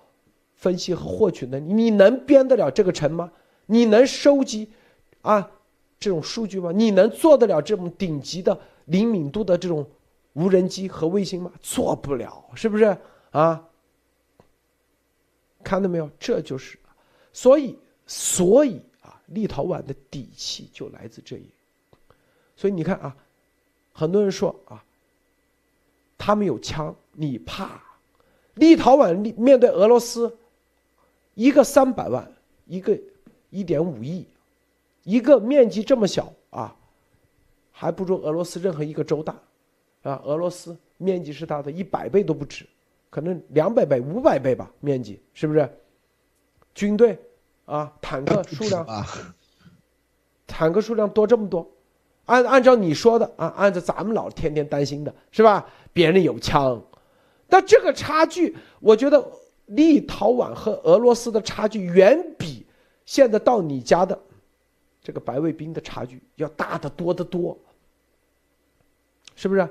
[0.53, 1.73] 分析和获取能力？
[1.73, 3.31] 你能编得了这个城吗？
[3.65, 4.71] 你能收集
[5.23, 5.49] 啊
[5.99, 6.71] 这种数据吗？
[6.71, 9.85] 你能做得了这种顶级的灵敏度的这种
[10.33, 11.51] 无人机和卫星吗？
[11.61, 12.97] 做不了，是不是
[13.31, 13.67] 啊？
[15.63, 16.09] 看到没有？
[16.19, 16.77] 这就是，
[17.33, 19.13] 所以，所以啊。
[19.27, 21.49] 立陶宛的底气就来自这里，
[22.55, 23.13] 所以你看啊，
[23.91, 24.81] 很多人说啊，
[26.17, 27.83] 他们有枪，你怕？
[28.53, 30.37] 立陶宛面对俄罗斯，
[31.33, 32.31] 一个三百万，
[32.67, 32.97] 一个
[33.49, 34.25] 一点五亿，
[35.07, 36.75] 一个面积这么小啊，
[37.71, 39.33] 还不如俄罗斯任何一个州大，
[40.03, 42.67] 啊，俄罗斯面积是它的一百倍都不止，
[43.09, 45.69] 可能两百倍、五百倍吧，面积是不是？
[46.75, 47.17] 军队。
[47.63, 49.05] 啊，坦克数量啊，
[50.45, 51.69] 坦克数量多这么多，
[52.23, 55.65] 按按照你说的啊，按照咱们老天天担心的是吧？
[55.91, 56.81] 别人有枪，
[57.49, 59.21] 但这个差距，我觉得
[59.65, 62.65] 立陶宛和俄罗斯的差距远比
[63.05, 64.17] 现在到你家的
[65.07, 67.57] 这个白卫兵的差距要大得多得多，
[69.37, 69.61] 是不是？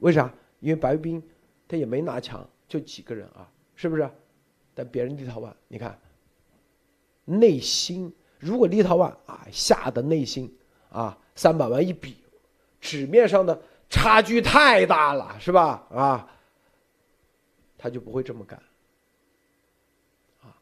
[0.00, 0.30] 为啥？
[0.60, 1.22] 因为白卫兵
[1.66, 4.06] 他也没拿枪，就几个人啊，是不是？
[4.74, 5.98] 但别人立陶宛，你看。
[7.24, 10.54] 内心，如果立陶宛啊下的内心
[10.90, 12.22] 啊三百万一比，
[12.78, 13.58] 纸面上的
[13.88, 15.86] 差距太大了，是吧？
[15.90, 16.30] 啊，
[17.78, 18.62] 他就不会这么干。
[20.42, 20.52] 啊，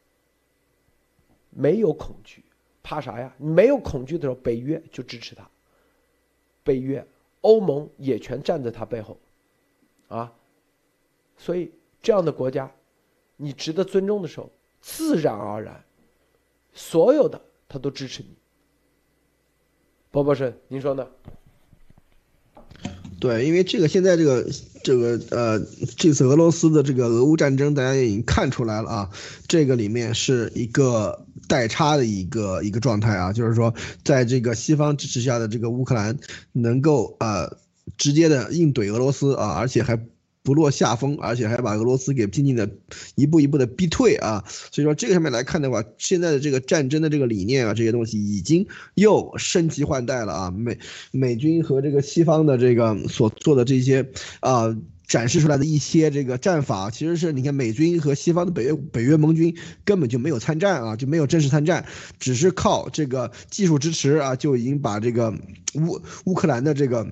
[1.49, 2.41] 没有恐惧，
[2.87, 3.35] 怕啥呀？
[3.37, 5.45] 你没有恐惧的时候，北约就支持他，
[6.63, 7.05] 北约、
[7.41, 9.19] 欧盟也全站在他背后，
[10.07, 10.33] 啊，
[11.35, 11.69] 所以
[12.01, 12.71] 这样的国家，
[13.35, 15.83] 你值得尊重的时候，自然而然。
[16.71, 18.37] 所有的他都支持你，
[20.09, 21.05] 波波士，您说呢？
[23.19, 24.49] 对，因为这个现在这个
[24.87, 25.59] 这个呃，
[25.97, 29.09] 这次俄罗斯的这个俄乌战争，大家也已经看出来了啊，
[29.45, 33.73] 这个里面是一个代差的一个一个状态啊，就是说，
[34.05, 36.17] 在这个西方支持下的这个乌克兰
[36.53, 37.57] 能够呃
[37.97, 39.99] 直接的硬怼俄罗斯啊，而且还。
[40.47, 42.69] 不落下风，而且还把俄罗斯给渐渐的
[43.15, 44.41] 一步一步的逼退啊！
[44.47, 50.51] 所以说这个上面来看的话，现在的这个战争的这个理念啊，这些东西已经又升级换代了啊！
[50.51, 50.77] 美
[51.11, 54.73] 美军和这个西方的这个所做的这些啊
[55.05, 61.83] 展示出来的一些这个战法，其实是你看美军和西方的北约北约盟军根本就没有参战啊，就没有正式参战，
[62.19, 65.33] 只是靠这个技术支持啊，就已经把这个
[65.73, 67.05] 乌乌克兰的这个。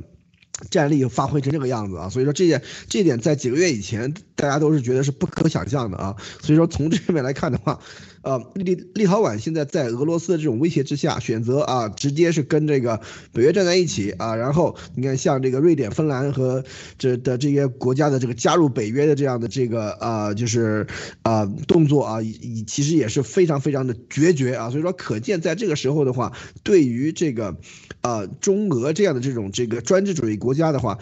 [0.69, 7.79] 战力发挥成这个样子啊，所以说这点这点在几个月以前大家都是觉得是不可想象的啊，所以说从这方面来看的话，
[8.25, 12.99] 呃，立立陶宛现在在俄罗斯的这种威胁之下，选择啊，直接是跟这个
[13.31, 14.35] 北约站在一起啊。
[14.35, 16.63] 然后你看，像这个瑞典、芬兰和
[16.97, 20.87] 这的这些国家的这个加入北约的这样的这个啊，就是
[21.21, 24.71] 啊动作啊，以其实也是非常非常的决绝啊。
[24.71, 27.55] 所以说，可见在这个时候的话，对于这个
[28.01, 30.97] 啊中俄这样的这种这个专制主义国家的话，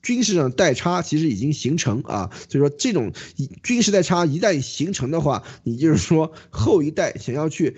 [0.00, 2.30] 军事上代差其实已经形成啊。
[2.48, 3.12] 所以说，这种
[3.64, 6.30] 军事代差一旦形成的话，你就是说
[6.68, 7.74] 后一代想要去，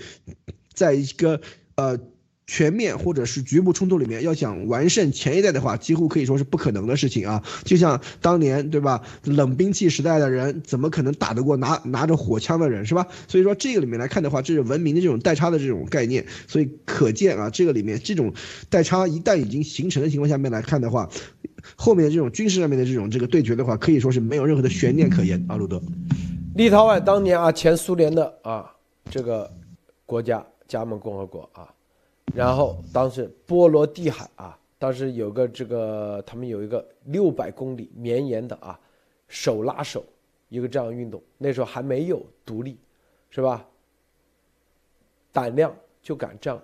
[0.75, 1.41] 在一个
[1.77, 1.97] 呃
[2.49, 7.41] 全面或者是局部冲突里面，要想完胜前一代的话，几乎可以说是不可能的事情啊。
[7.65, 13.07] 就像当年对吧，冷兵器时代的人，怎么可能打得过拿拿着火枪的人是吧？
[13.29, 16.27] 所以说这个里面来看的话，这是文明的这种代差的这种概念。
[16.49, 18.35] 所以可见啊，这个里面这种
[18.69, 21.09] 代差一旦已经形成的情况下面来看的话，
[21.77, 25.81] 后面的这种军事上面的这种这个对决的话，可以说是没有任何的悬念可言啊，路德。
[26.57, 28.65] 立陶宛当年啊，前苏联的啊
[29.11, 29.51] 这个
[30.07, 31.75] 国家加盟共和国啊，
[32.35, 38.79] 然后当时波罗的海啊，当时有个这个他们有一个六百公里绵延的啊
[39.27, 40.05] 手拉手
[40.49, 42.79] 一个这样运动，那时候还没有独立，
[43.31, 43.67] 是吧？
[45.33, 46.63] 胆量就敢这样，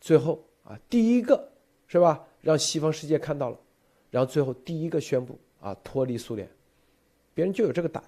[0.00, 1.48] 最后啊第一个
[1.86, 3.58] 是吧，让西方世界看到了，
[4.10, 6.48] 然后最后第一个宣布啊脱离苏联，
[7.34, 8.02] 别人就有这个胆。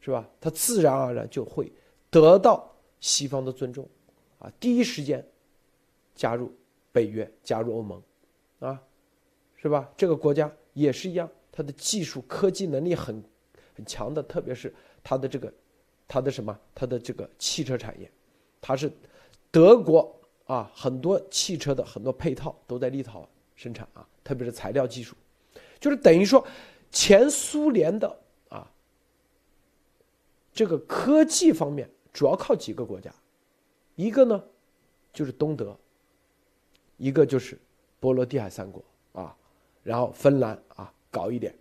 [0.00, 0.28] 是吧？
[0.38, 1.72] 他自然而然就会
[2.10, 2.70] 得到
[3.04, 3.86] 西方的尊重，
[4.38, 5.22] 啊，第一时间
[6.14, 6.50] 加入
[6.90, 8.02] 北约，加入欧盟，
[8.60, 8.82] 啊，
[9.56, 9.92] 是吧？
[9.94, 13.22] 这个国家也是一样，它的技术科技能力很
[13.74, 15.52] 很强的，特别是它的这个
[16.08, 16.58] 它的什么？
[16.74, 18.10] 它的这个汽车产业，
[18.58, 18.90] 它是
[19.50, 25.14] 德国啊，很多汽车的很多配套都在立陶生产啊，特别是材料技术，
[25.78, 26.42] 就是等于说
[26.90, 28.72] 前苏联的啊。
[30.54, 33.12] 这个科技方面主要靠几个国家，
[33.96, 34.42] 一个呢
[35.12, 35.76] 就是东德，
[36.96, 37.58] 一个就是
[37.98, 39.36] 波罗的海三国啊，
[39.82, 41.52] 然后芬兰啊搞一点。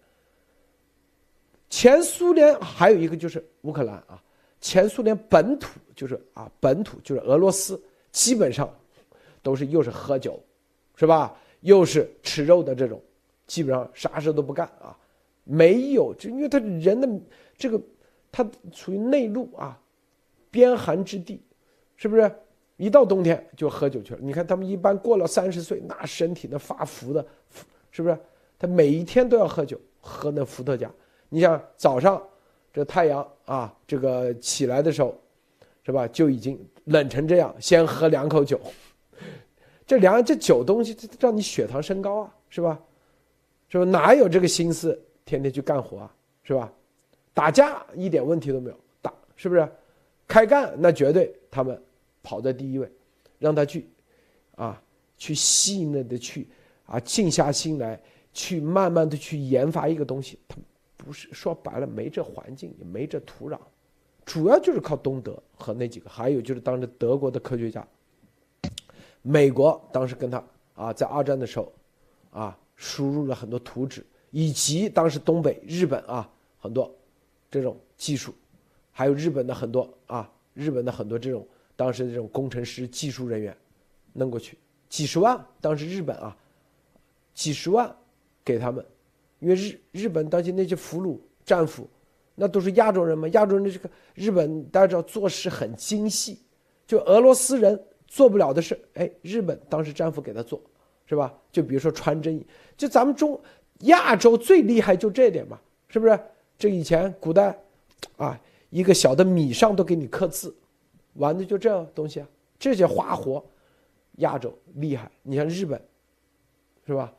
[1.70, 4.24] 前苏联还有一个就是乌克兰啊，
[4.62, 7.82] 前苏联本土就是啊本土就是俄罗斯，
[8.12, 8.72] 基本上
[9.42, 10.40] 都是又是喝酒，
[10.96, 11.36] 是吧？
[11.62, 13.02] 又是吃肉的这种，
[13.48, 14.96] 基本上啥事都不干啊，
[15.44, 17.10] 没有就因为他人的
[17.58, 17.82] 这个。
[18.36, 19.80] 他处于内陆啊，
[20.54, 21.42] 边寒之地，
[21.98, 22.32] 是不是？
[22.78, 24.20] 一到冬天就喝酒去了。
[24.22, 27.26] 你看他们一般过了三十岁，那身体那发福的，
[27.90, 28.18] 是不是？
[28.60, 30.92] 他每一天都要喝酒，喝那伏特加。
[31.30, 32.22] 你想早上
[32.72, 35.20] 这太阳啊，这个起来的时候，
[35.84, 36.08] 是吧？
[36.10, 38.60] 就已经冷成这样，先喝两口酒。
[39.88, 42.80] 这两这酒东西，让你血糖升高啊，是吧？
[43.70, 43.86] 是吧？
[43.86, 46.72] 哪有这个心思天天去干活啊，是吧？
[47.34, 49.68] 打架一点问题都没有，打是不是？
[50.34, 51.80] 开干那绝对他们
[52.24, 52.92] 跑在第一位，
[53.38, 53.88] 让他去，
[54.56, 54.82] 啊，
[55.16, 56.48] 去细嫩的去
[56.88, 58.02] 啊，静下心来，
[58.34, 60.40] 去慢慢的去研发一个东西。
[60.48, 60.58] 他
[60.98, 63.60] 不是说白了没这环境，也没这土壤，
[64.26, 67.88] 主要就是靠东德和那几个，还有就是当时德国的科学家，
[69.22, 71.72] 美国当时跟他啊，在二战的时候，
[72.32, 76.28] 啊，输入了很多图纸，以及当时东北日本啊
[76.58, 76.92] 很多。
[77.52, 78.34] 这种技术，
[78.94, 83.54] 还有日本的很多啊，日本的很多这种当时的这种工程师、技术人员，
[84.14, 85.44] 弄过去几十万。
[85.60, 86.38] 当时日本啊，
[87.34, 87.94] 几十万
[88.46, 88.86] 给他们，
[89.40, 91.90] 因为日日本当时那些俘虏战俘，
[92.36, 96.40] 那都是亚洲人嘛，亚洲人的这个日本大家知道做事很精细，
[96.86, 100.62] 就俄罗斯人做不了的事，哎，日本当时战俘给他做，
[101.08, 101.34] 是吧？
[101.52, 102.46] 就比如说穿针衣，
[102.78, 103.40] 就咱们中
[103.80, 106.20] 亚洲最厉害就这点嘛，是不是？
[106.56, 107.60] 这以前古代，
[108.16, 108.40] 啊，
[108.74, 110.54] 一个小的米上都给你刻字，
[111.14, 113.46] 玩的就这东西啊，这些花活，
[114.14, 115.12] 亚洲厉害。
[115.22, 115.80] 你像日本，
[116.88, 117.14] 是吧？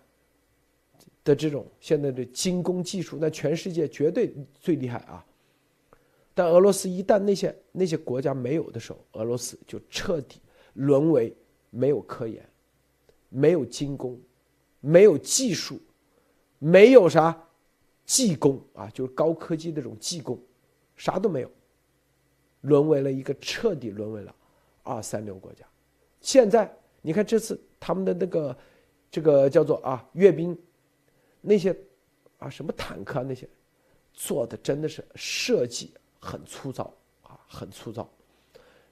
[1.23, 5.25] 的这种现在的精工技术，那全世界绝对最厉害啊。
[6.35, 10.41] 但俄罗斯一旦那些那些国家没有的时候，俄罗斯就彻底
[10.73, 11.33] 沦为
[11.71, 12.45] 没有科研，
[13.29, 14.21] 没有精工，
[14.81, 15.81] 没有技术，
[16.59, 17.41] 没有啥。
[18.05, 20.37] 技工啊，就是高科技那种技工，
[20.97, 21.51] 啥都没有，
[22.63, 24.35] 沦为了一个彻底沦为了
[24.83, 25.65] 二三流国家。
[26.21, 26.73] 现在
[27.03, 28.57] 你看这次他们的那个
[29.11, 30.57] 这个叫做啊阅兵，
[31.41, 31.77] 那些
[32.39, 33.49] 啊什么坦克啊那些
[34.13, 36.93] 做的真的是设计很粗糙
[37.23, 38.09] 啊，很粗糙，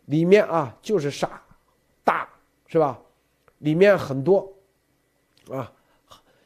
[0.07, 1.43] 里面啊就是傻
[2.05, 2.29] 大
[2.67, 3.01] 是吧？
[3.59, 4.53] 里面很多
[5.51, 5.73] 啊，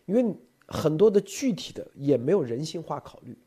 [0.07, 0.35] 因为。
[0.69, 3.39] 很多的具体的也没有人性化考虑，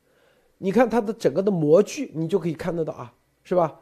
[0.62, 3.12] 你看它的整个的模具，你就可以看得到啊，
[3.44, 3.80] 是吧？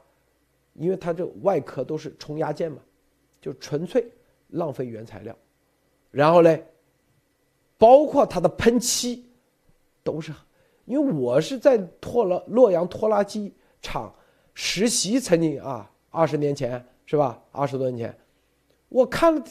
[0.76, 2.78] 因为它这外壳都是冲压件嘛，
[3.42, 4.10] 就纯粹
[4.50, 5.36] 浪费原材料。
[6.12, 6.66] 然后嘞，
[7.80, 9.26] 包括它的喷漆，
[10.04, 10.32] 都是，
[10.86, 13.52] 因为我是在拖拉洛阳拖拉机
[13.82, 14.14] 厂
[14.54, 17.44] 实习，曾经啊，二十年前是吧？
[17.52, 18.20] 二十多年前，
[18.90, 19.44] 我看了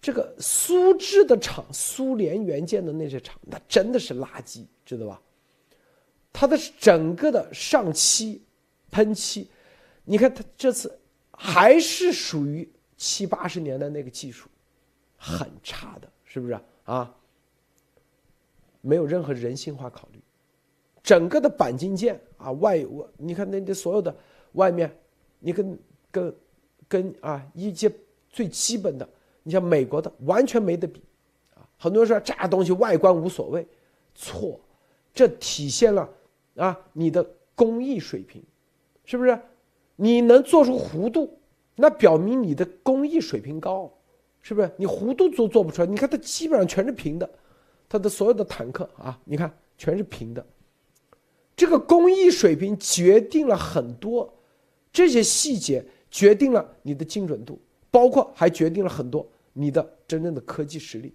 [0.00, 5.22] 这个苏制的厂，苏联元件的那些厂，那真的是垃圾，知道吧？
[6.34, 8.42] 它的整个的上漆、
[8.90, 9.48] 喷漆，
[10.04, 10.98] 你看它这次
[11.30, 14.50] 还是属于七八十年代那个技术。
[15.16, 17.14] 很差的，是不是啊？
[18.82, 20.20] 没有任何人性化考虑，
[21.02, 24.14] 整个的钣金件啊，外我你看那那所有的
[24.52, 24.94] 外面，
[25.38, 25.78] 你跟
[26.10, 26.34] 跟
[26.86, 27.90] 跟啊一些
[28.28, 29.08] 最基本的，
[29.42, 31.00] 你像美国的完全没得比，
[31.54, 33.66] 啊，很多人说这东西外观无所谓，
[34.14, 34.60] 错，
[35.14, 36.06] 这体现了
[36.56, 37.24] 啊你的
[37.54, 38.42] 工艺水平，
[39.04, 39.38] 是不是？
[39.96, 41.38] 你能做出弧度，
[41.76, 43.92] 那表明你的工艺水平高。
[44.46, 45.88] 是不是你弧度都做不出来？
[45.88, 47.30] 你看它基本上全是平的，
[47.88, 50.44] 它的所有的坦克啊，你看全是平的。
[51.56, 54.30] 这个工艺水平决定了很多，
[54.92, 57.58] 这些细节决定了你的精准度，
[57.90, 61.14] 包括还决定了很多你的真正的科技实力。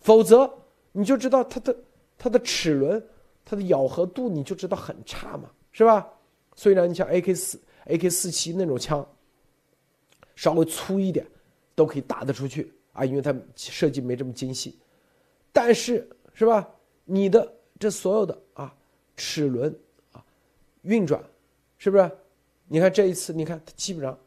[0.00, 0.50] 否则
[0.92, 1.76] 你就知道它的
[2.16, 3.04] 它的齿轮、
[3.46, 6.06] 它的咬合度，你就知道很差嘛，是吧？
[6.54, 9.08] 虽然你像 AK 四、AK 四七那种枪，
[10.34, 11.26] 稍微粗一点。
[11.76, 14.78] 都可以打得出去啊，因为它设计没这么精细，
[15.52, 16.66] 但是是吧？
[17.04, 18.74] 你的这所有的啊
[19.14, 19.78] 齿轮
[20.10, 20.24] 啊
[20.80, 21.22] 运转，
[21.76, 22.10] 是不是？
[22.66, 24.18] 你看这一次，你看它基本上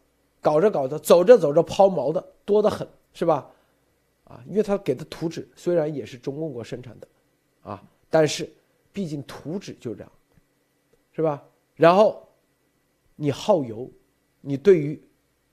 [0.41, 3.49] 搞着搞着，走着走着抛锚的多得很，是吧？
[4.26, 7.07] 啊，因为它给的图纸虽然也是中共国生产的，
[7.63, 8.47] 啊，但是
[8.93, 10.11] 毕竟图纸就这样，
[11.11, 11.43] 是吧？
[11.75, 12.27] 然后
[13.15, 13.89] 你耗油，
[14.41, 15.01] 你对于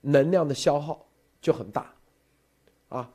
[0.00, 1.02] 能量的消耗。
[1.38, 1.94] 就很大，
[2.88, 3.08] 啊，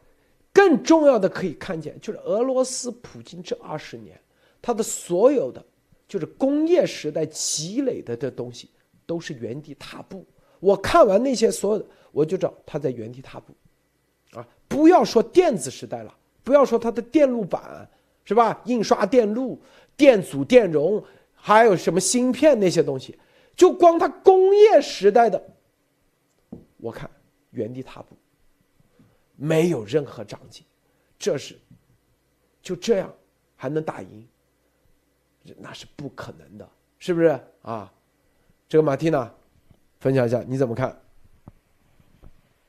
[0.54, 4.18] 更重要的可以看见，就是俄罗斯普京这二十年，
[4.62, 5.62] 他的所有的
[6.08, 8.70] 就是工业时代积累的这东西，
[9.06, 10.26] 都是原地踏步。
[10.62, 13.54] 我看完那些所有的，我就知道他在原地踏步，
[14.40, 17.90] 啊，不要说电子时代了，不要说他的电路板
[18.24, 18.62] 是吧？
[18.66, 19.62] 印刷电路、
[19.98, 21.04] 电阻、电容，
[21.34, 23.18] 还有什么芯片那些东西，
[23.56, 25.44] 就光它工业时代的，
[26.78, 27.10] 我看
[27.52, 28.16] 原地踏步。
[29.36, 30.64] 没有任何长进，
[31.18, 31.58] 这是
[32.62, 33.12] 就这样
[33.56, 34.28] 还能打赢？
[35.58, 36.70] 那是不可能的，
[37.00, 37.92] 是不是啊？
[38.70, 39.34] 这个马蒂娜，
[40.00, 41.02] 分享一下你怎么看？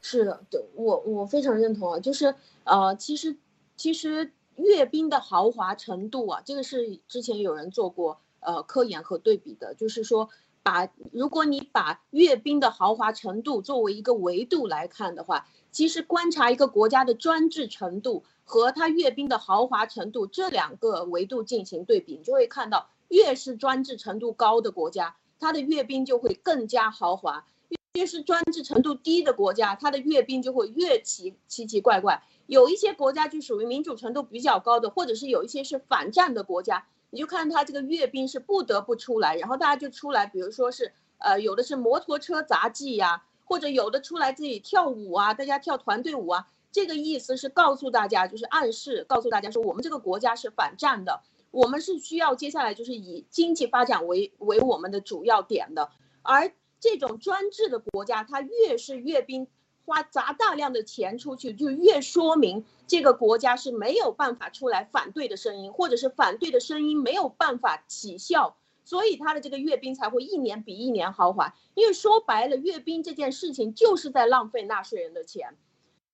[0.00, 2.34] 是的，对我我非常认同啊，就是
[2.64, 3.36] 呃，其实
[3.76, 10.28] 其实阅兵的豪华程度啊，这个是之前有人做过呃科研和对比的，就是说
[10.62, 15.46] 把如果你把阅兵的豪华程度作为一个维度来看的话。
[15.72, 27.46] 其实观察一个国家的专制程度和它阅兵的豪华程度这两个维度进行对比，你就会看到，越是专制程度高的国家，它的阅兵就会更加豪华；
[27.94, 32.22] 越是专制程度低的国家，它的阅兵就会越奇奇奇怪怪。
[32.46, 43.24] 有一些国家就属于民主程度比较高的，或者是有一些是反战的国家，你就看它这个阅兵是不得不出来，然后大家就出来，比如说是呃有的是摩托车杂技呀。
[43.44, 51.20] 或者有的出来自己跳舞啊，大家跳团队舞啊，这个意思是告诉大家，就是暗示告诉大家说，我们这个国家是反战的，
[51.50, 55.90] 我们是需要接下来就是以经济发展为为我们的主要点的。
[56.22, 56.50] 而
[56.82, 59.46] 这种专制的国家，它越是阅兵
[59.84, 68.56] 花砸大量的钱出去，就越说明这个国家是没有办法出来反对的声音，或者是反对的声音没有办法起效。
[68.84, 75.56] 所以他的这个阅兵才会一年比一年豪华，因为说白了，阅兵这件事情就是在浪费纳税人的钱。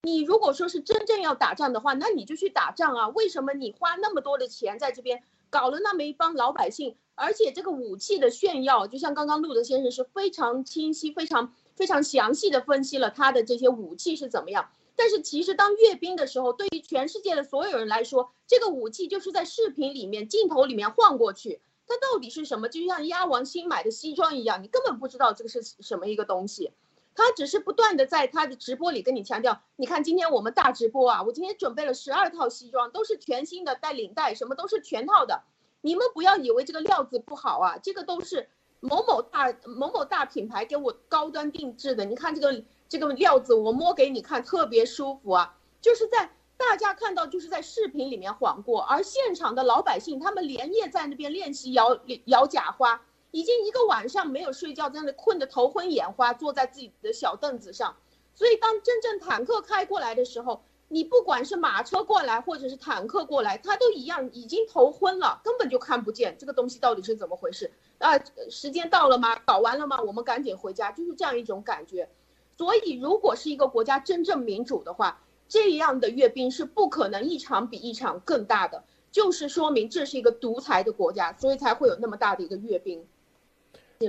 [0.02, 3.08] 你如果说是真正要打仗的话，那你就去打仗啊！
[3.08, 6.94] 为什么你花那么多的钱在这边搞了那么一帮老百姓？
[7.18, 14.70] 而且这个武器的炫耀，就像刚刚路德先生是非常清晰、非常非常详细的分析了他的这些武器是怎么样。
[14.94, 21.60] 但是其实当阅兵的时候，对于全世界的所有人来说，这个武器就是在视频里面、镜头里面晃过去。
[21.86, 22.68] 它到底是什么？
[22.68, 26.72] 就像鸭王新买的西装一样，你根本不知道这个是什么一个东西。
[27.14, 35.42] 他只是不断的在他的直播里跟你强调，你看今天我们大直播啊，我今天准备了十二套西装，都是全新的，带领带，什么都是全套的。
[35.80, 38.48] 你们不要以为这个料子不好啊，这个都是
[38.80, 42.04] 某某大某某大品牌给我高端定制的。
[42.04, 46.30] 你看这个这个料子，我摸给你看，特别舒服啊，就是在。
[46.58, 53.00] 大家看到就是在视频里面晃过，而现场的老百姓他们连夜在那边练习摇摇假花，
[53.30, 57.94] 已经一个晚上没有睡觉，在那困得头昏眼花，坐在自己的小凳子上。
[58.34, 68.18] 所以当真正坦克开过来的时候，你不管是马车过来，或者是坦克过来，他都一样，已经头昏了，根本就看不见这个东西到底是怎么回事啊？
[68.48, 69.36] 时间到了吗？
[69.44, 70.00] 搞完了吗？
[70.00, 72.08] 我们赶紧回家，就是这样一种感觉。
[72.56, 78.82] 所以，如果是一个国家真正民主的话，这样的阅兵是不可能一场比一场更大的，
[79.12, 83.06] 就是说明这是一个独裁的国家，所以才会有那么大的一个阅兵。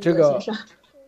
[0.02, 0.40] 这个，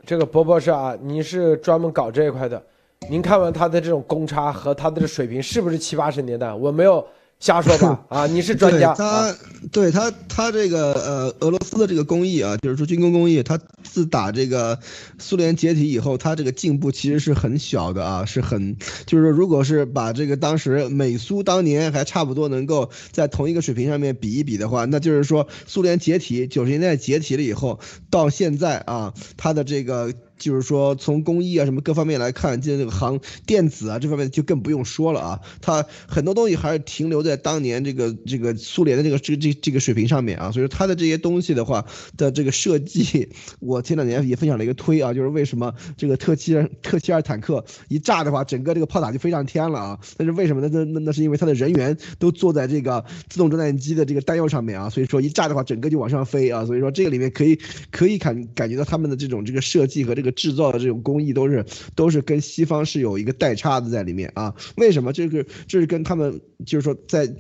[0.06, 2.62] 这个博博士啊，你是专门搞这一块的。
[3.10, 6.54] 您看完他的这种公差和他的这水平是不是七八十年代？
[6.54, 7.06] 我没有
[7.40, 8.06] 瞎说吧？
[8.08, 8.94] 啊，你是专家。
[8.94, 9.36] 他
[9.72, 14.80] 对他他这个呃俄罗斯的这个工艺啊，就是说军工工艺，他自打这个
[15.18, 18.78] 苏联解体以后，他这个进步其实是很小的啊，是很
[19.08, 27.80] 就是说，如果是把这个当时美苏当年还差不多能够在同一个水平上面比一比的话，那就是说苏联解体九十年代解体了以后，
[28.12, 30.14] 到现在啊，他的这个。
[30.42, 35.40] 就是说，从工艺啊什么各方面来看，就这个行电子啊这方面就更不用说了啊。
[35.62, 40.52] 它很多东西还是停留在当年这个这个苏联的这个这这这个水平上面啊。
[40.52, 41.86] 所以说它的这些东西的话
[42.18, 43.30] 的这个设计，
[43.60, 50.00] 我前两年也分享了一个推啊，就是为什么这个特七特七二坦克一炸的话，整个这个炮塔就飞上天了啊？
[50.18, 50.70] 但是为什么呢？
[50.74, 54.90] 那那那是因为它的人员都坐在这个自动装弹机的这个弹药上面啊。
[54.90, 56.66] 所以说一炸的话，整个就往上飞啊。
[56.66, 57.60] 所以说这个里面可以
[57.92, 60.31] 可以感感觉到他们的这种这个设计和这个。
[60.32, 61.66] 制造的这种工艺都是
[61.96, 64.54] 都是跟西方是有一个代差的在里面啊？
[64.78, 65.14] 为什么？
[65.14, 67.34] 这个这是跟他们就是说在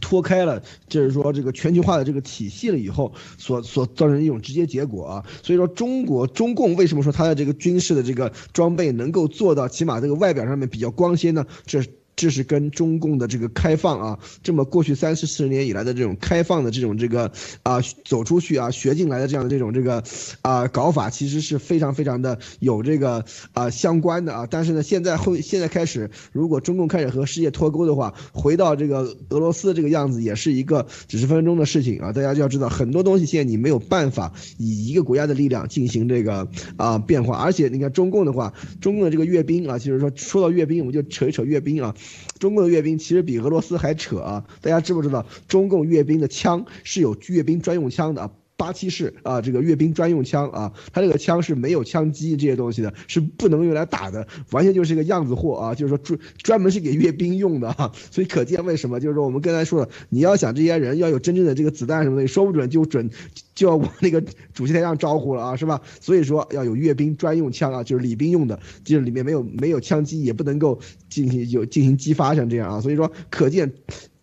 [0.00, 5.24] 脱开了，就是说这个全球化的这个体系了以后所所造成一种直接结果啊。
[5.42, 11.46] 所以说中国中共为什么说它的这个军事的这个装备能够做到起码这个外表上面比较光鲜呢？
[11.64, 11.82] 这。
[12.16, 17.30] 这是跟中共的这个开放啊，这么过去三四十年以来的这种开放的这种这个
[17.62, 20.02] 啊走出去啊学进来的这样的这种这个
[20.40, 24.48] 啊搞法，其实是非常非常的有这个啊相关的啊。
[24.50, 32.12] 但是呢，现在会现在开始，如果中共开始和世界脱钩的话，回到这个俄罗斯这个样子，也是一个几十分钟的事情啊。
[32.12, 36.48] 大家就要知道，很多东西现在你没有办法以一个国家的力量进行这个
[36.78, 37.36] 啊变化。
[37.36, 41.94] 而且你看中共的话，中共的这个阅兵啊，就是说说到阅兵，我们就扯一扯阅兵啊。
[42.38, 44.44] 中共的阅兵其实比俄罗斯还扯啊！
[44.60, 48.30] 大家知不知道，中共阅兵的枪是有阅兵专用枪的？
[48.56, 55.74] 八七式啊，这个阅兵专用枪啊，它这个枪是没有枪机这些东西的，是不能用来打的，完全就是一个样子货啊！
[55.74, 57.92] 就是说专专门是给阅兵用的啊！
[58.10, 63.10] 所以可见为什么，就是说我们刚才说了，你要想这些人要有真正的这个子弹什么的，说不准就准
[63.54, 64.22] 就要往那个
[64.54, 65.82] 主席台上招呼了啊，是吧？
[66.00, 70.80] 所以说要有阅兵专用枪啊，就是礼兵用的，就是里面没有没有枪机，也不能够
[71.10, 72.80] 进行有进行激发像这样啊！
[72.80, 73.74] 所以说可见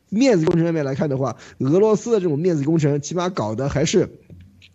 [0.09, 4.09] 面子工程上面来看的话，俄罗斯的这种面子工程起码搞的还是。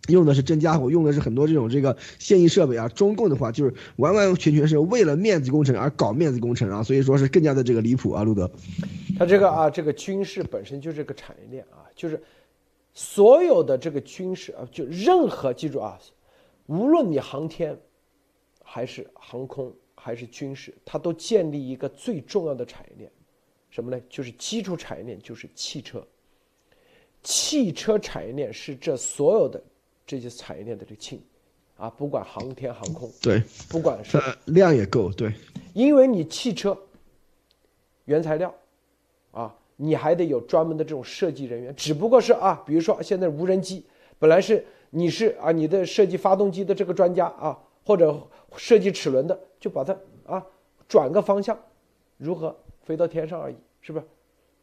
[0.09, 2.87] 用的是真家伙，用的是很多这种这个现役设备啊。
[2.89, 8.49] 中共的话就是完完全全是为了面子工程而搞面子工程啊，所以说是更加的这个离谱啊，路德。
[9.17, 12.21] 他这个啊，这个军事本身就是个产业链啊，就是
[12.93, 15.99] 所有的这个军事啊，就任何记住啊，
[16.67, 17.77] 无论你航天
[18.63, 23.11] 还是航空还是军事，它都建立一个最重要的产业链，
[23.69, 24.01] 什么呢？
[24.09, 26.05] 就是基础产业链，就是汽车。
[27.21, 29.61] 汽车产业链是这所有的。
[30.09, 31.21] 这些产业链的这个氢，
[31.77, 35.31] 啊，不管航天航空，对，不管是量也够，对，
[35.75, 36.75] 因为你汽车
[38.05, 38.51] 原材料，
[39.29, 43.85] 啊，你还得有专门的这种设计人员，只不过是啊，比如说现在无人机，
[44.17, 47.55] 本来是你是啊，你的设计发动机的这个专家啊，
[47.85, 48.19] 或者
[48.57, 49.95] 设计齿轮的，就把它
[50.25, 50.43] 啊
[50.87, 51.55] 转个方向，
[52.17, 54.05] 如何飞到天上而已，是不是？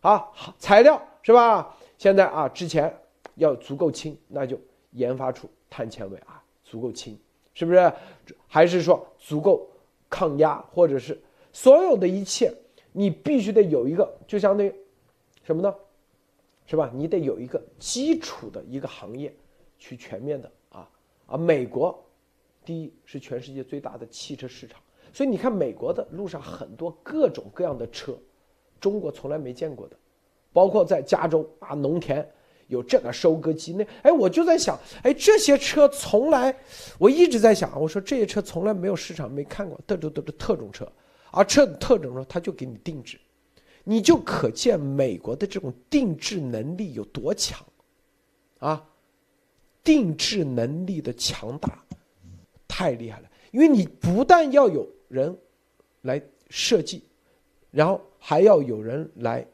[0.00, 0.26] 啊，
[0.58, 1.76] 材料是吧？
[1.98, 2.92] 现在啊，之前
[3.36, 4.58] 要足够轻，那就。
[4.96, 7.16] 研发出碳纤维啊，足够轻，
[7.54, 7.92] 是不是？
[8.48, 9.68] 还是说足够
[10.10, 11.18] 抗压，或者是
[11.52, 12.52] 所有的一切，
[12.92, 14.74] 你必须得有一个，就相当于
[15.44, 15.74] 什么呢？
[16.66, 16.90] 是吧？
[16.94, 19.32] 你得有一个基础的一个行业，
[19.78, 20.88] 去全面的啊
[21.26, 21.36] 啊！
[21.36, 22.02] 美国
[22.64, 24.80] 第一是全世界最大的汽车市场，
[25.12, 28.18] 所以你看美国的路上很多各种各样的车，
[28.80, 29.96] 中国从来没见过的，
[30.52, 32.26] 包括在加州啊农田。
[32.68, 36.52] 有这个收割机，那哎，我就在想，哎，这些车从来，
[36.98, 40.90] 我一直在想，我说这些车从来没有市场没看过，这都都是特种车，
[41.30, 43.20] 而这特种车他就给你定制，
[43.84, 47.64] 你就可见美国的这种定制能力有多强，
[48.58, 48.84] 啊，
[49.84, 51.84] 定制能力的强大，
[52.66, 55.36] 太厉害了，因为你不但要有人
[56.02, 56.20] 来
[56.50, 57.04] 设计，
[57.70, 59.46] 然后还要有人来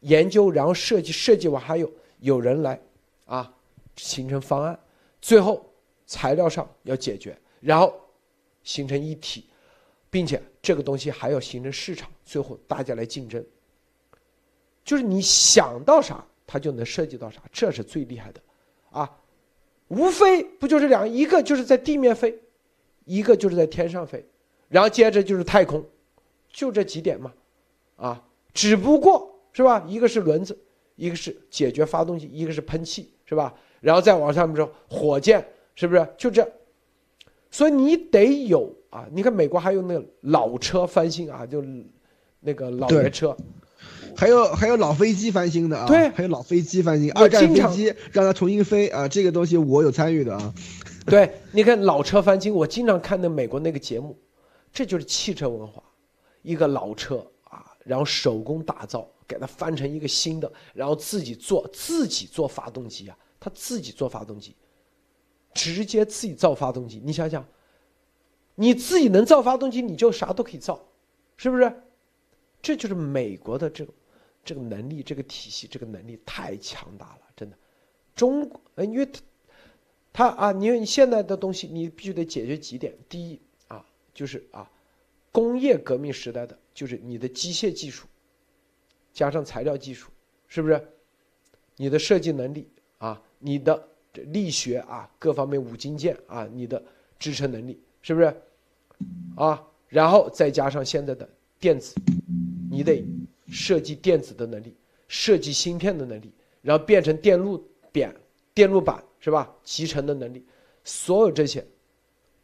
[0.00, 1.92] 研究，然后设计，设计完还有。
[2.26, 2.80] 有人来，
[3.26, 3.54] 啊，
[3.94, 4.76] 形成方案，
[5.20, 5.64] 最后
[6.06, 7.94] 材料上要解决，然后
[8.64, 9.44] 形成一体，
[10.10, 13.44] 并且这个东西还要形成市场，最后大家来竞争。
[14.84, 18.40] 就是你想到啥，它就能设计到啥，这是最厉害的，
[18.90, 19.18] 啊，
[19.86, 22.36] 无非不就是两一个就是在地面飞，
[23.04, 24.26] 一个就是在天上飞，
[24.68, 25.84] 然后接着就是太空，
[26.50, 27.32] 就这几点嘛，
[27.94, 30.58] 啊，只不过是吧，一个是轮子。
[30.96, 33.54] 一个是解决发动机，一个是喷气，是吧？
[33.80, 36.08] 然后再往上面说火箭，是不是？
[36.16, 36.46] 就这，
[37.50, 39.06] 所以你得有啊！
[39.12, 41.62] 你看美国还有那个老车翻新啊，就
[42.40, 43.36] 那个老爷车，
[44.16, 50.54] 还有还有老飞机翻新的啊，对，还有老飞机翻新，二战飞机让它重新飞啊，这个东西我有参与的啊。
[51.04, 54.18] 对，你看老车翻新，我经常看那美国那个节目，
[54.72, 55.82] 这就是汽车文化，
[56.42, 59.06] 一个老车啊，然后手工打造。
[59.26, 64.54] 给它翻成一个新的，然后自己做自己做发动机啊，他自己做发动机，
[65.54, 67.00] 直接自己造发动机。
[67.04, 67.46] 你想想，
[68.54, 70.88] 你自己能造发动机，你就啥都可以造，
[71.36, 71.82] 是不是？
[72.62, 73.92] 这就是美国的这个
[74.44, 77.56] 这个能力，这个体系，这个能力太强大了，真的。
[78.14, 79.20] 中呃，因为他
[80.12, 82.96] 他啊，你你现在的东西，你必须得解决几点。
[83.08, 83.84] 第一啊，
[84.14, 84.70] 就是啊，
[85.30, 88.06] 工业革命时代的，就是你的机械技术。
[89.16, 90.10] 加上材料技术，
[90.46, 90.78] 是不是？
[91.76, 92.68] 你的设计能力
[92.98, 96.84] 啊，你的力学啊，各方面五金件啊，你的
[97.18, 98.26] 支撑能力，是不是？
[99.34, 101.26] 啊，然后再加上现在的
[101.58, 101.94] 电子，
[102.70, 103.02] 你得
[103.48, 104.76] 设计电子的能力，
[105.08, 106.30] 设计芯片的能力，
[106.60, 108.14] 然后变成电路扁、
[108.52, 109.50] 电路板，是吧？
[109.64, 110.44] 集成的能力，
[110.84, 111.66] 所有这些，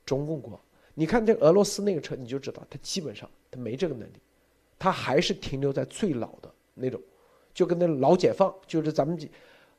[0.07, 0.59] 中共国，
[0.95, 4.17] 你看这俄罗斯那个车，你就知道，它基本上它没这个能力，
[4.79, 6.51] 它还是停留在最老的。
[6.75, 7.01] 那种，
[7.55, 9.19] 就跟那老解放，就是咱们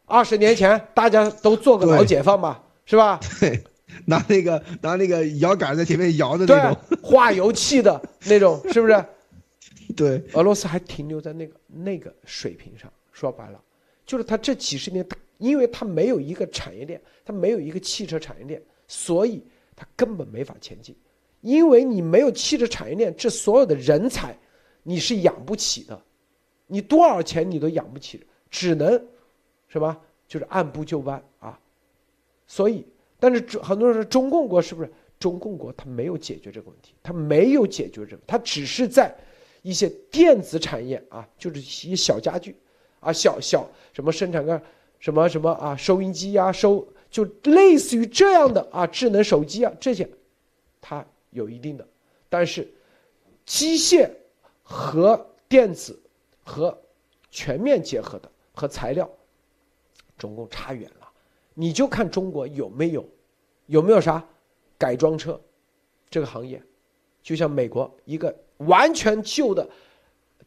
[0.05, 3.19] 二十年前大家都做个老解放吧，是吧？
[3.39, 3.63] 对，
[4.05, 9.05] 拿那个拿那个摇杆在前面摇的那种，化油器的那种，是不是？
[9.95, 12.91] 对，俄罗斯还停留在那个那个水平上。
[13.11, 13.61] 说白了，
[14.07, 15.05] 就是他这几十年，
[15.37, 19.43] 因为他没有一个产业链，他没有一个汽车产业链，所以
[19.75, 20.95] 他根本没法前进。
[21.41, 24.35] 因为你没有汽车产业链，这所有的人才
[24.81, 26.01] 你是养不起的。
[26.67, 28.91] 你多少钱你都养不起，只能，
[29.67, 29.99] 是吧？
[30.27, 31.59] 就是按部就班啊。
[32.47, 32.85] 所以，
[33.19, 34.91] 但是很多人说中共国是不是？
[35.19, 39.15] 中共国他没有解决这个问题，他没有解决这个，他只是在
[39.61, 42.53] 一些电子产业啊，就是一些小家具
[42.99, 44.61] 啊，小小什么生产个
[44.99, 50.09] 什么什么啊，收音机呀，收就类似于这样的啊，智能手机啊这些，
[50.81, 51.87] 它有一定的，
[52.27, 52.67] 但是
[53.45, 54.09] 机械
[54.61, 55.97] 和电子。
[56.43, 56.77] 和
[57.31, 59.09] 全面结合的和材料，
[60.17, 61.09] 中共差远了。
[61.53, 63.05] 你就看中国有没有，
[63.67, 64.23] 有没有啥
[64.77, 65.39] 改装车
[66.09, 66.61] 这个行业，
[67.21, 69.67] 就像美国一个完全旧的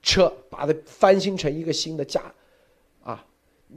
[0.02, 2.32] 车，把它翻新成一个新的架，
[3.02, 3.24] 啊，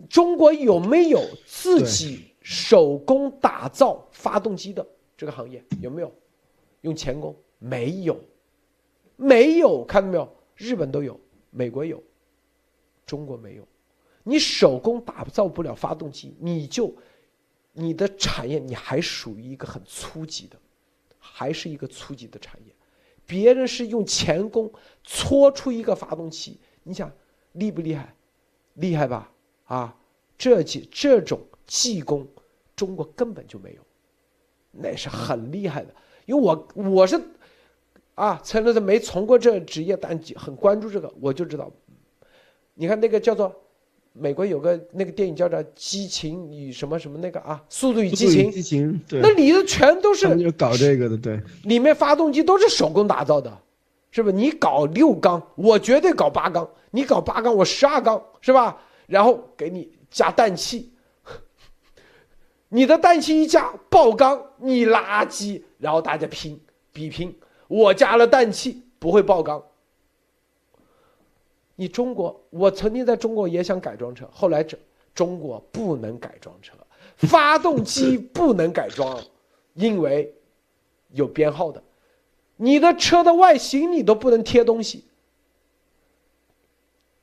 [0.09, 4.85] 中国有没有自己手工打造发动机的
[5.15, 5.63] 这个行业？
[5.81, 6.11] 有没有
[6.81, 7.35] 用钳工？
[7.59, 8.19] 没有，
[9.15, 10.35] 没有，看到没有？
[10.55, 11.19] 日本都有，
[11.51, 12.01] 美国有。
[13.09, 13.67] 中国没有，
[14.21, 16.93] 你手工打造不了发动机，你就
[17.73, 20.55] 你的产业你还属于一个很初级的，
[21.17, 22.71] 还是一个初级的产业。
[23.25, 24.71] 别人是用钳工
[25.03, 27.11] 搓出一个发动机，你想
[27.53, 28.13] 厉不厉害？
[28.75, 29.31] 厉害吧？
[29.65, 29.97] 啊，
[30.37, 32.27] 这技这种技工，
[32.75, 33.81] 中国根本就没有，
[34.71, 35.91] 那是很厉害的。
[36.27, 37.19] 因为我我是
[38.13, 41.71] 啊，曾经是没从过这职业，但很关注这个，我就知道。
[42.81, 43.53] 你看那个叫做，
[44.13, 48.49] 美国有个那个电影叫做《激情与什么什么那个啊，《速度与激情》。
[48.53, 49.19] 激情，对。
[49.21, 50.33] 那里头全都是。
[50.41, 51.41] 就搞这个的，对。
[51.63, 53.51] 里面发动机都是手工打造的，
[54.11, 54.33] 是不是？
[54.33, 58.77] 你搞六缸，我绝对搞八缸；你搞八缸，我十二缸，是吧？
[59.07, 60.93] 然后给你加氮气，
[62.69, 66.57] 你的氮气一加爆缸，你垃圾，然后大家拼
[66.93, 67.35] 比拼，
[67.67, 69.61] 我加了氮气不会爆缸。
[71.79, 74.77] 你中国，我曾经在中国也想改装车，后来这
[75.15, 76.73] 中国不能改装车，
[77.15, 79.17] 发动机不能改装，
[79.75, 80.35] 因为
[81.13, 81.81] 有编号的，
[82.57, 85.05] 你的车的外形你都不能贴东西，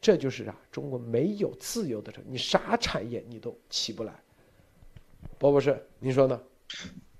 [0.01, 4.15] 这就是啊，中国没有自由的车，你啥产业你都起不来。
[5.37, 6.41] 波博士，你说呢？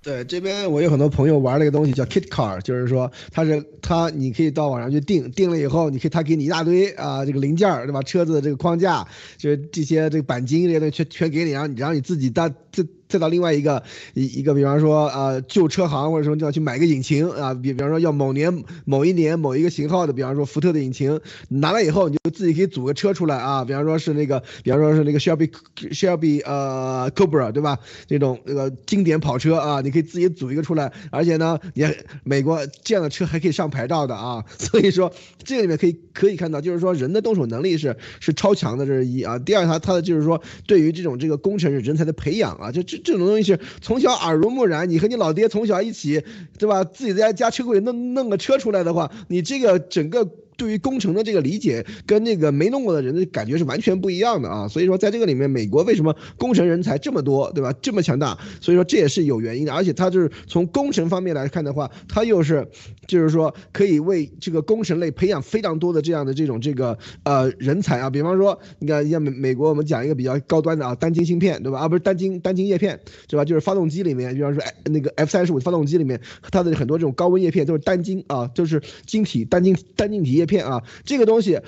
[0.07, 8.01] 对，这边我有很多朋友玩了一个东西叫 Kit Car，就是说他是他，你可以到网上去订，订了以后，你可以他给你一大堆啊这个零件儿，对吧？
[8.03, 9.05] 车子的这个框架，
[9.37, 12.49] 就是这些这个钣金这些东西全全给你，然后你然后你自己搭
[12.83, 13.81] 再再到另外一个
[14.13, 27.79] 一一个，比方说呃旧车行或者什么就要去买个引擎啊，比比方说要某年某一年某一个型号的，比方说福特的引擎拿来以后，你就自己可以组个车出来啊，比方说是那个，比方说是那个 Shelby Shelby 呃 Cobra 对吧？
[28.07, 35.11] 这种那个经典跑车啊，你可以自己组一个出来，而且呢，也美国这样的车还可以上牌照的啊， 所以说
[35.43, 39.39] 这个里面可以可以看到，就是说人的动手能力是是超强的，这是一啊。
[39.39, 46.23] 第二，他他的就是说对于这种这个工程人才的培养啊，就这这种东西是从小耳濡目染，你和你老爹从小一起，
[46.57, 46.83] 对吧？
[46.83, 50.29] 自己在家车库里弄弄个车出来的话，你这个整个。
[50.57, 54.67] 对于工程的这个理解，跟那个没弄过的人的感觉是完全不一样的啊！
[54.67, 57.73] 所以说，在这个里面，美国为什么工程人才这么多，对吧？
[57.81, 59.73] 这么强大，所以说这也是有原因的。
[59.73, 62.67] 而且它就是从工程方面来看的话，它又是，
[63.05, 68.09] 就是说可以为这个工程类培养非常多的这样的这种这个呃人才啊。
[68.09, 71.79] 比方说，你看像美美国，我们讲一个比较高端的啊，单晶芯片，对吧？
[71.81, 73.45] 啊，不是单晶单晶叶片，对吧？
[73.45, 76.19] 就是发动机里面，比方说那个 F 三十五发动机里面，
[76.51, 81.59] 它的很多这种高温叶片都是单晶啊，就是晶体单晶单晶体叶片啊，这个东西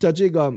[0.00, 0.52] 的这个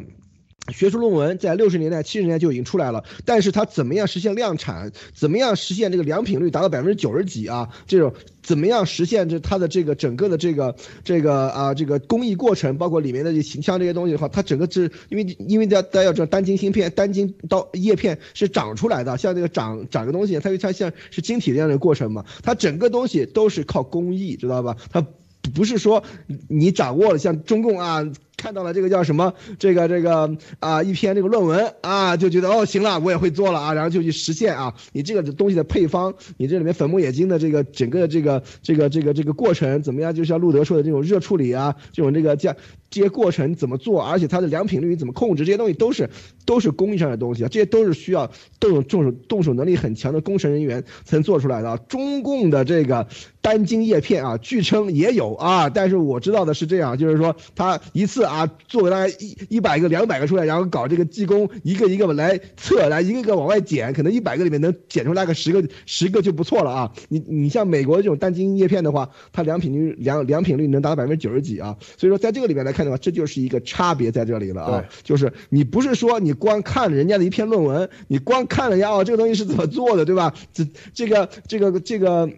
[0.73, 4.91] 学术论文在六十年代、七十年代就已经出来了，但是它怎么样实现量产？
[5.14, 7.69] 怎么样实现这个良品率达到百分之九十几啊？
[7.85, 8.14] 这种
[8.44, 10.76] 怎么样实现这它的这个整个的这个
[11.06, 24.76] 这个啊这个工艺过程，包括里面的这形象这些东西的话，它整个是因为因为大家要知道单晶芯片、单晶到叶片是长出来的，像这个长长个东西，它它像是晶体这样的过程嘛，它整个东西都是靠工艺，知道吧？
[24.91, 25.07] 它。
[25.54, 26.04] 不是说
[26.48, 28.06] 你掌握了像中共啊。
[28.38, 29.34] 看到了这个叫什么？
[29.58, 34.76] 这个这个啊，一篇这个论文啊，就觉得哦，行了，我也会做了啊，然后就去实现啊。
[34.94, 40.14] 你这个东西的配方，你这里面粉末冶金的这个整个这个这个这个这个过程怎么样？
[40.14, 42.56] 就像路德说的这种热处理啊，这种这个这样
[42.92, 44.04] 这些过程怎么做？
[44.04, 45.44] 而且它的良品率怎么控制？
[45.44, 46.08] 这些东西都是
[46.46, 51.76] 都是工艺上的东西啊，这些都是需要动动手动手能力很强的工程人员才能做出来的。
[51.90, 53.08] 中共的这个
[53.42, 58.27] 单晶叶片啊，据称也有啊，但是我知道的是这样，就是说它一次。
[58.28, 66.91] 啊，做个大概一一百个、两百个出来，然后搞这个技工一个一个来测，来一个一个往外剪，可能一百个里面能剪出来个十个，十个就不错了啊。
[67.10, 71.76] 你你像美国这种单晶叶片的话，它良品率良良品率能达到百分之九十几啊。
[71.98, 74.86] 所以说在这个里面来看的话，这就是一个差别在这里了啊。
[75.04, 80.34] 就是你不是说你光看人家的一篇论文，你光看人家哦这个东西是怎么做的，对吧？
[80.54, 82.30] 这这个这个这个。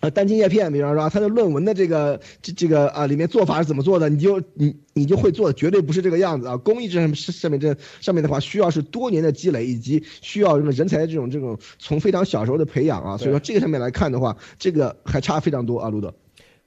[0.00, 6.56] 呃，单晶叶片，比方说他的论文的这个这这个啊，里面做法是怎么做的，你就你你就会做，绝对不是这个样子啊。
[6.56, 13.14] 工艺这上上面这上面的话，需要是多年的积累，以及需要这个人才的这种这种从非常小时候的培养啊。
[13.18, 16.10] 所以说这个上面来看的话，这个还差非常多啊，卢德。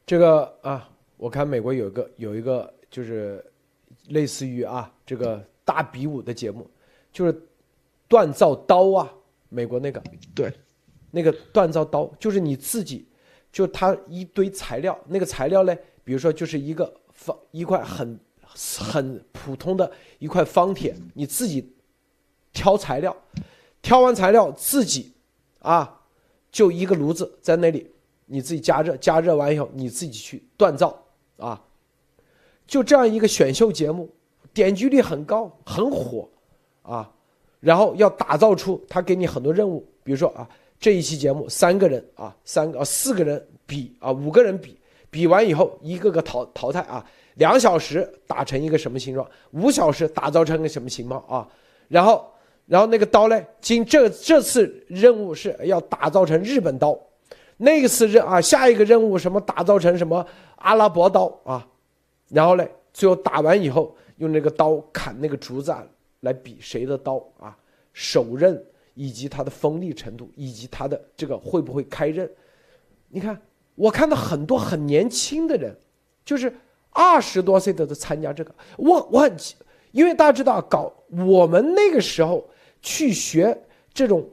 [0.05, 0.87] 这个啊，
[1.17, 3.43] 我看美国有一个有一个就是
[4.09, 6.69] 类似于啊这个大比武的节目，
[7.11, 7.35] 就是
[8.07, 9.11] 锻造刀啊，
[9.49, 9.99] 美国那个
[10.35, 10.53] 对，
[11.09, 13.07] 那个锻造刀就是你自己。
[13.53, 21.71] 就它一堆材料，那个材料呢，比如说就是一个方一块很很普通的一块方铁，你自己
[22.51, 23.15] 挑材料，
[23.83, 25.13] 挑完材料自己
[25.59, 26.01] 啊，
[26.51, 27.91] 就一个炉子在那里，
[28.25, 31.05] 你自己加热，加热完以后你自己去锻造
[31.37, 31.63] 啊，
[32.65, 34.09] 就这样一个选秀节目，
[34.51, 36.27] 点击率很高，很火
[36.81, 37.13] 啊，
[37.59, 40.49] 然后要打造出他给你很多任务，比如说啊。
[40.83, 44.77] 这一期节目三个人啊，三个啊四个人比啊五个人比，
[45.09, 47.05] 比完以后一个个淘淘汰啊，
[47.35, 51.47] 两小时打成一个什么形状，五小时打造成个什么形状啊，
[51.87, 52.29] 然后
[52.65, 56.99] 然后那个刀呢，今这这次任务是要打造成日本刀，
[57.55, 60.27] 那次任啊下一个任务什么打造成什么
[60.57, 61.65] 阿拉伯刀啊，
[62.27, 65.81] 然后呢最后打完以后用那个刀砍那个竹子啊
[66.19, 67.55] 来比谁的刀啊
[67.93, 68.61] 手刃。
[68.93, 72.29] 以及它的锋利程度，以及它的这个会不会开刃？
[73.09, 73.39] 你看，
[73.75, 75.75] 我看到很多很年轻的人，
[76.23, 76.53] 就是
[76.91, 78.53] 二十多岁的都参加这个。
[78.77, 79.35] 我我很，
[79.91, 82.47] 因为大家知道，搞我们那个时候
[82.81, 83.55] 去学
[83.93, 84.27] 这种，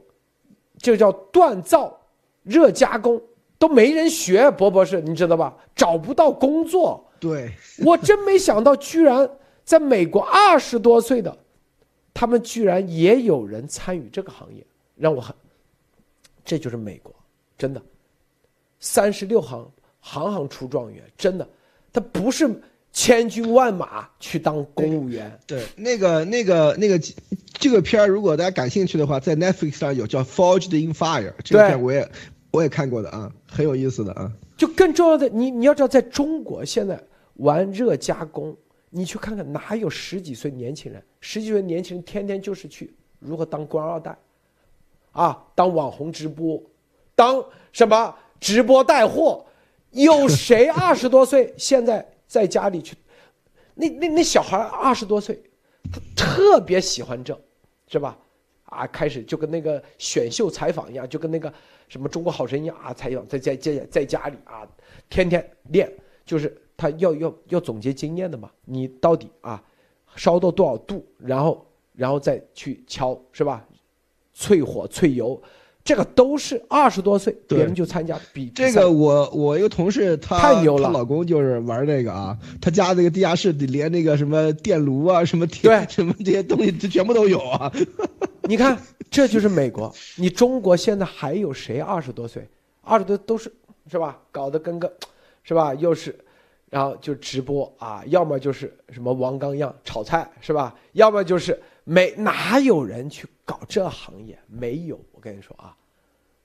[0.77, 1.99] 就叫锻造、
[2.43, 3.21] 热加工，
[3.57, 4.49] 都没人学。
[4.51, 5.55] 博博士，你知道吧？
[5.75, 7.03] 找不到工作。
[7.19, 7.51] 对，
[7.85, 9.29] 我真没想到，居然
[9.63, 11.37] 在美国二十多岁的。
[12.13, 14.65] 他们居然也有人参与这个行业，
[14.95, 15.35] 让我很，
[16.43, 17.13] 这就是美国，
[17.57, 17.81] 真的，
[18.79, 19.65] 三十六行，
[19.99, 21.47] 行行出状元，真的，
[21.93, 22.49] 他不是
[22.91, 25.39] 千军万马去当公务员。
[25.47, 26.99] 对，那个那个那个
[27.53, 32.11] 这个片儿，如果大家感兴趣的话，在 Netflix 上有叫《Forged in Fire》，这个片我也
[32.51, 34.31] 我也看过的啊，很有意思的啊。
[34.57, 37.01] 就更重要的，你你要知道，在中国现在
[37.35, 38.55] 玩热加工。
[38.91, 41.03] 你去看看，哪有十几岁年轻人？
[41.21, 44.15] 十几岁年轻人天天就是去如何当官二代。
[45.13, 46.61] 啊，当网红直播，
[47.15, 49.45] 当什么直播带货，
[49.91, 52.95] 有谁二十多岁现在在家里去？
[53.73, 55.41] 那那那小孩二十多岁，
[55.91, 57.37] 他特别喜欢这，
[57.87, 58.17] 是吧？
[58.65, 61.53] 啊，开始就跟那个选秀采访一样，就跟那个
[61.89, 64.65] 什么中国好声音啊采访，在在在在家里啊，
[65.09, 65.91] 天天练，
[66.25, 68.49] 就是他要要要总结经验的嘛。
[68.65, 69.61] 你到底啊，
[70.15, 71.63] 烧到多少度，然后
[71.93, 73.63] 然后再去敲，是吧？
[74.35, 75.39] 淬火淬油，
[75.83, 87.71] 这个都是二十多岁别人就参加比这个我我一个同事，他太牛了，她老公就是玩这个啊，他家那个地下室里连那个什么电炉啊，什么对什么这些东西，这全部都有啊。
[88.49, 88.75] 你看，
[89.11, 89.93] 这就是美国。
[90.15, 92.47] 你中国现在还有谁二十多岁？
[92.81, 93.53] 二十多都是
[93.91, 94.19] 是吧？
[94.31, 94.91] 搞得跟个，
[95.43, 95.75] 是吧？
[95.75, 96.17] 又是，
[96.71, 100.75] 然后就直播啊，要么就是什么王刚样炒菜是吧？
[100.93, 104.39] 要么就是没哪有人去搞这行业？
[104.47, 105.77] 没有，我跟你说啊，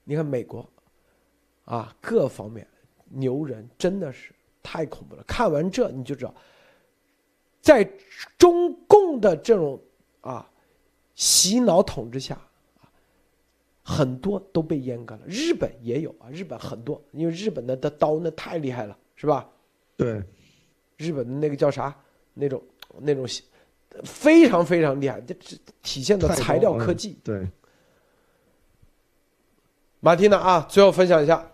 [0.03, 0.69] 你看美国，
[1.65, 2.67] 啊，各方面
[3.09, 4.31] 牛人真的是
[4.61, 5.23] 太恐怖了。
[5.25, 6.35] 看完这你就知道，
[7.59, 7.89] 在
[8.37, 9.81] 中共的这种
[10.21, 10.47] 啊。
[11.19, 12.39] 洗脑统治下，
[13.81, 15.21] 很多都被阉割了。
[15.25, 19.49] 日本也有啊，日本很多，因为日本的的刀那太厉害了，是吧？
[19.97, 20.23] 对，
[20.95, 21.93] 日本的那个叫啥？
[22.35, 22.61] 那种
[22.99, 23.25] 那种
[24.03, 25.35] 非常非常厉害，这
[25.81, 27.17] 体现的材料科技。
[27.23, 27.47] 对，
[29.99, 31.51] 马蒂娜啊，最后分享一下。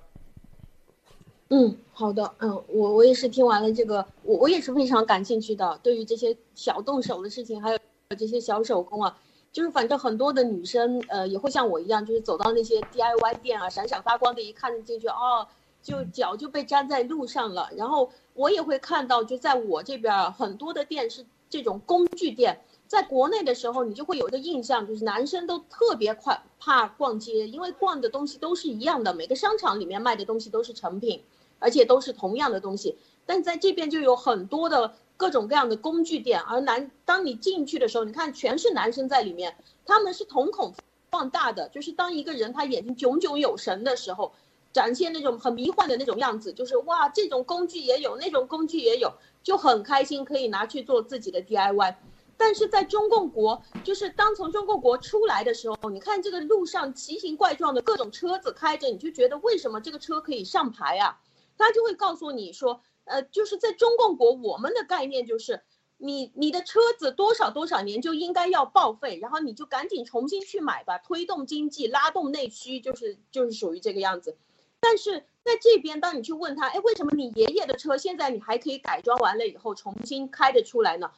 [1.50, 7.80] 嗯，好的，嗯，我我也是听完了这个，我我也是非常感兴趣的，对于这些小动手的事情，还有
[8.18, 9.18] 这些小手工啊。
[9.54, 15.48] 就是反正很多的女生，呃，也会像我一样，就是走到那些 DIY 店啊，闪闪发光的，一看进去，哦，
[15.84, 17.70] 就脚就被粘在路上了。
[17.78, 22.62] 然后我也会看到，就在我这边很多的店是这种工具店。
[22.88, 31.24] 在国内的时候，你就会有一个印象，就是男生都特别快怕逛街，因为逛的东西都是一样的，每个商场里面卖的东西都是成品，
[31.60, 32.98] 而且都是同样的东西。
[33.26, 34.96] 但在这边就有很多的。
[35.16, 39.56] 各种各样的工具店，而男当你进去的时候，你看全是男生在里面，
[39.86, 40.74] 他们是瞳孔
[41.12, 44.34] 放大的，就是当一个人他眼睛炯炯有神的时候，
[44.74, 51.96] 展现那种很迷幻的那种样子，就是哇，这种工具也有，那种工具也有，就很开心可以拿去做自己的 DIY。
[52.36, 61.22] 但是在中共国，就是当从中共国出来的时候，你看这个路上奇形怪状的各种车子开着，你就觉得为什么这个车可以上牌啊？
[61.58, 62.82] 他就会告诉你说。
[63.06, 65.62] 呃，就是在中共国，我们的概念就是，
[65.98, 74.38] 你你的车子多少多少年就应该要报废，然后你就赶紧重新去买吧，推动经济，拉动内需，就是就是属于这个样子。
[74.84, 81.10] 但是在这边，当你去问他，哎，为什么你爷爷的车现在你还可以改装完了以后重新开得出来呢？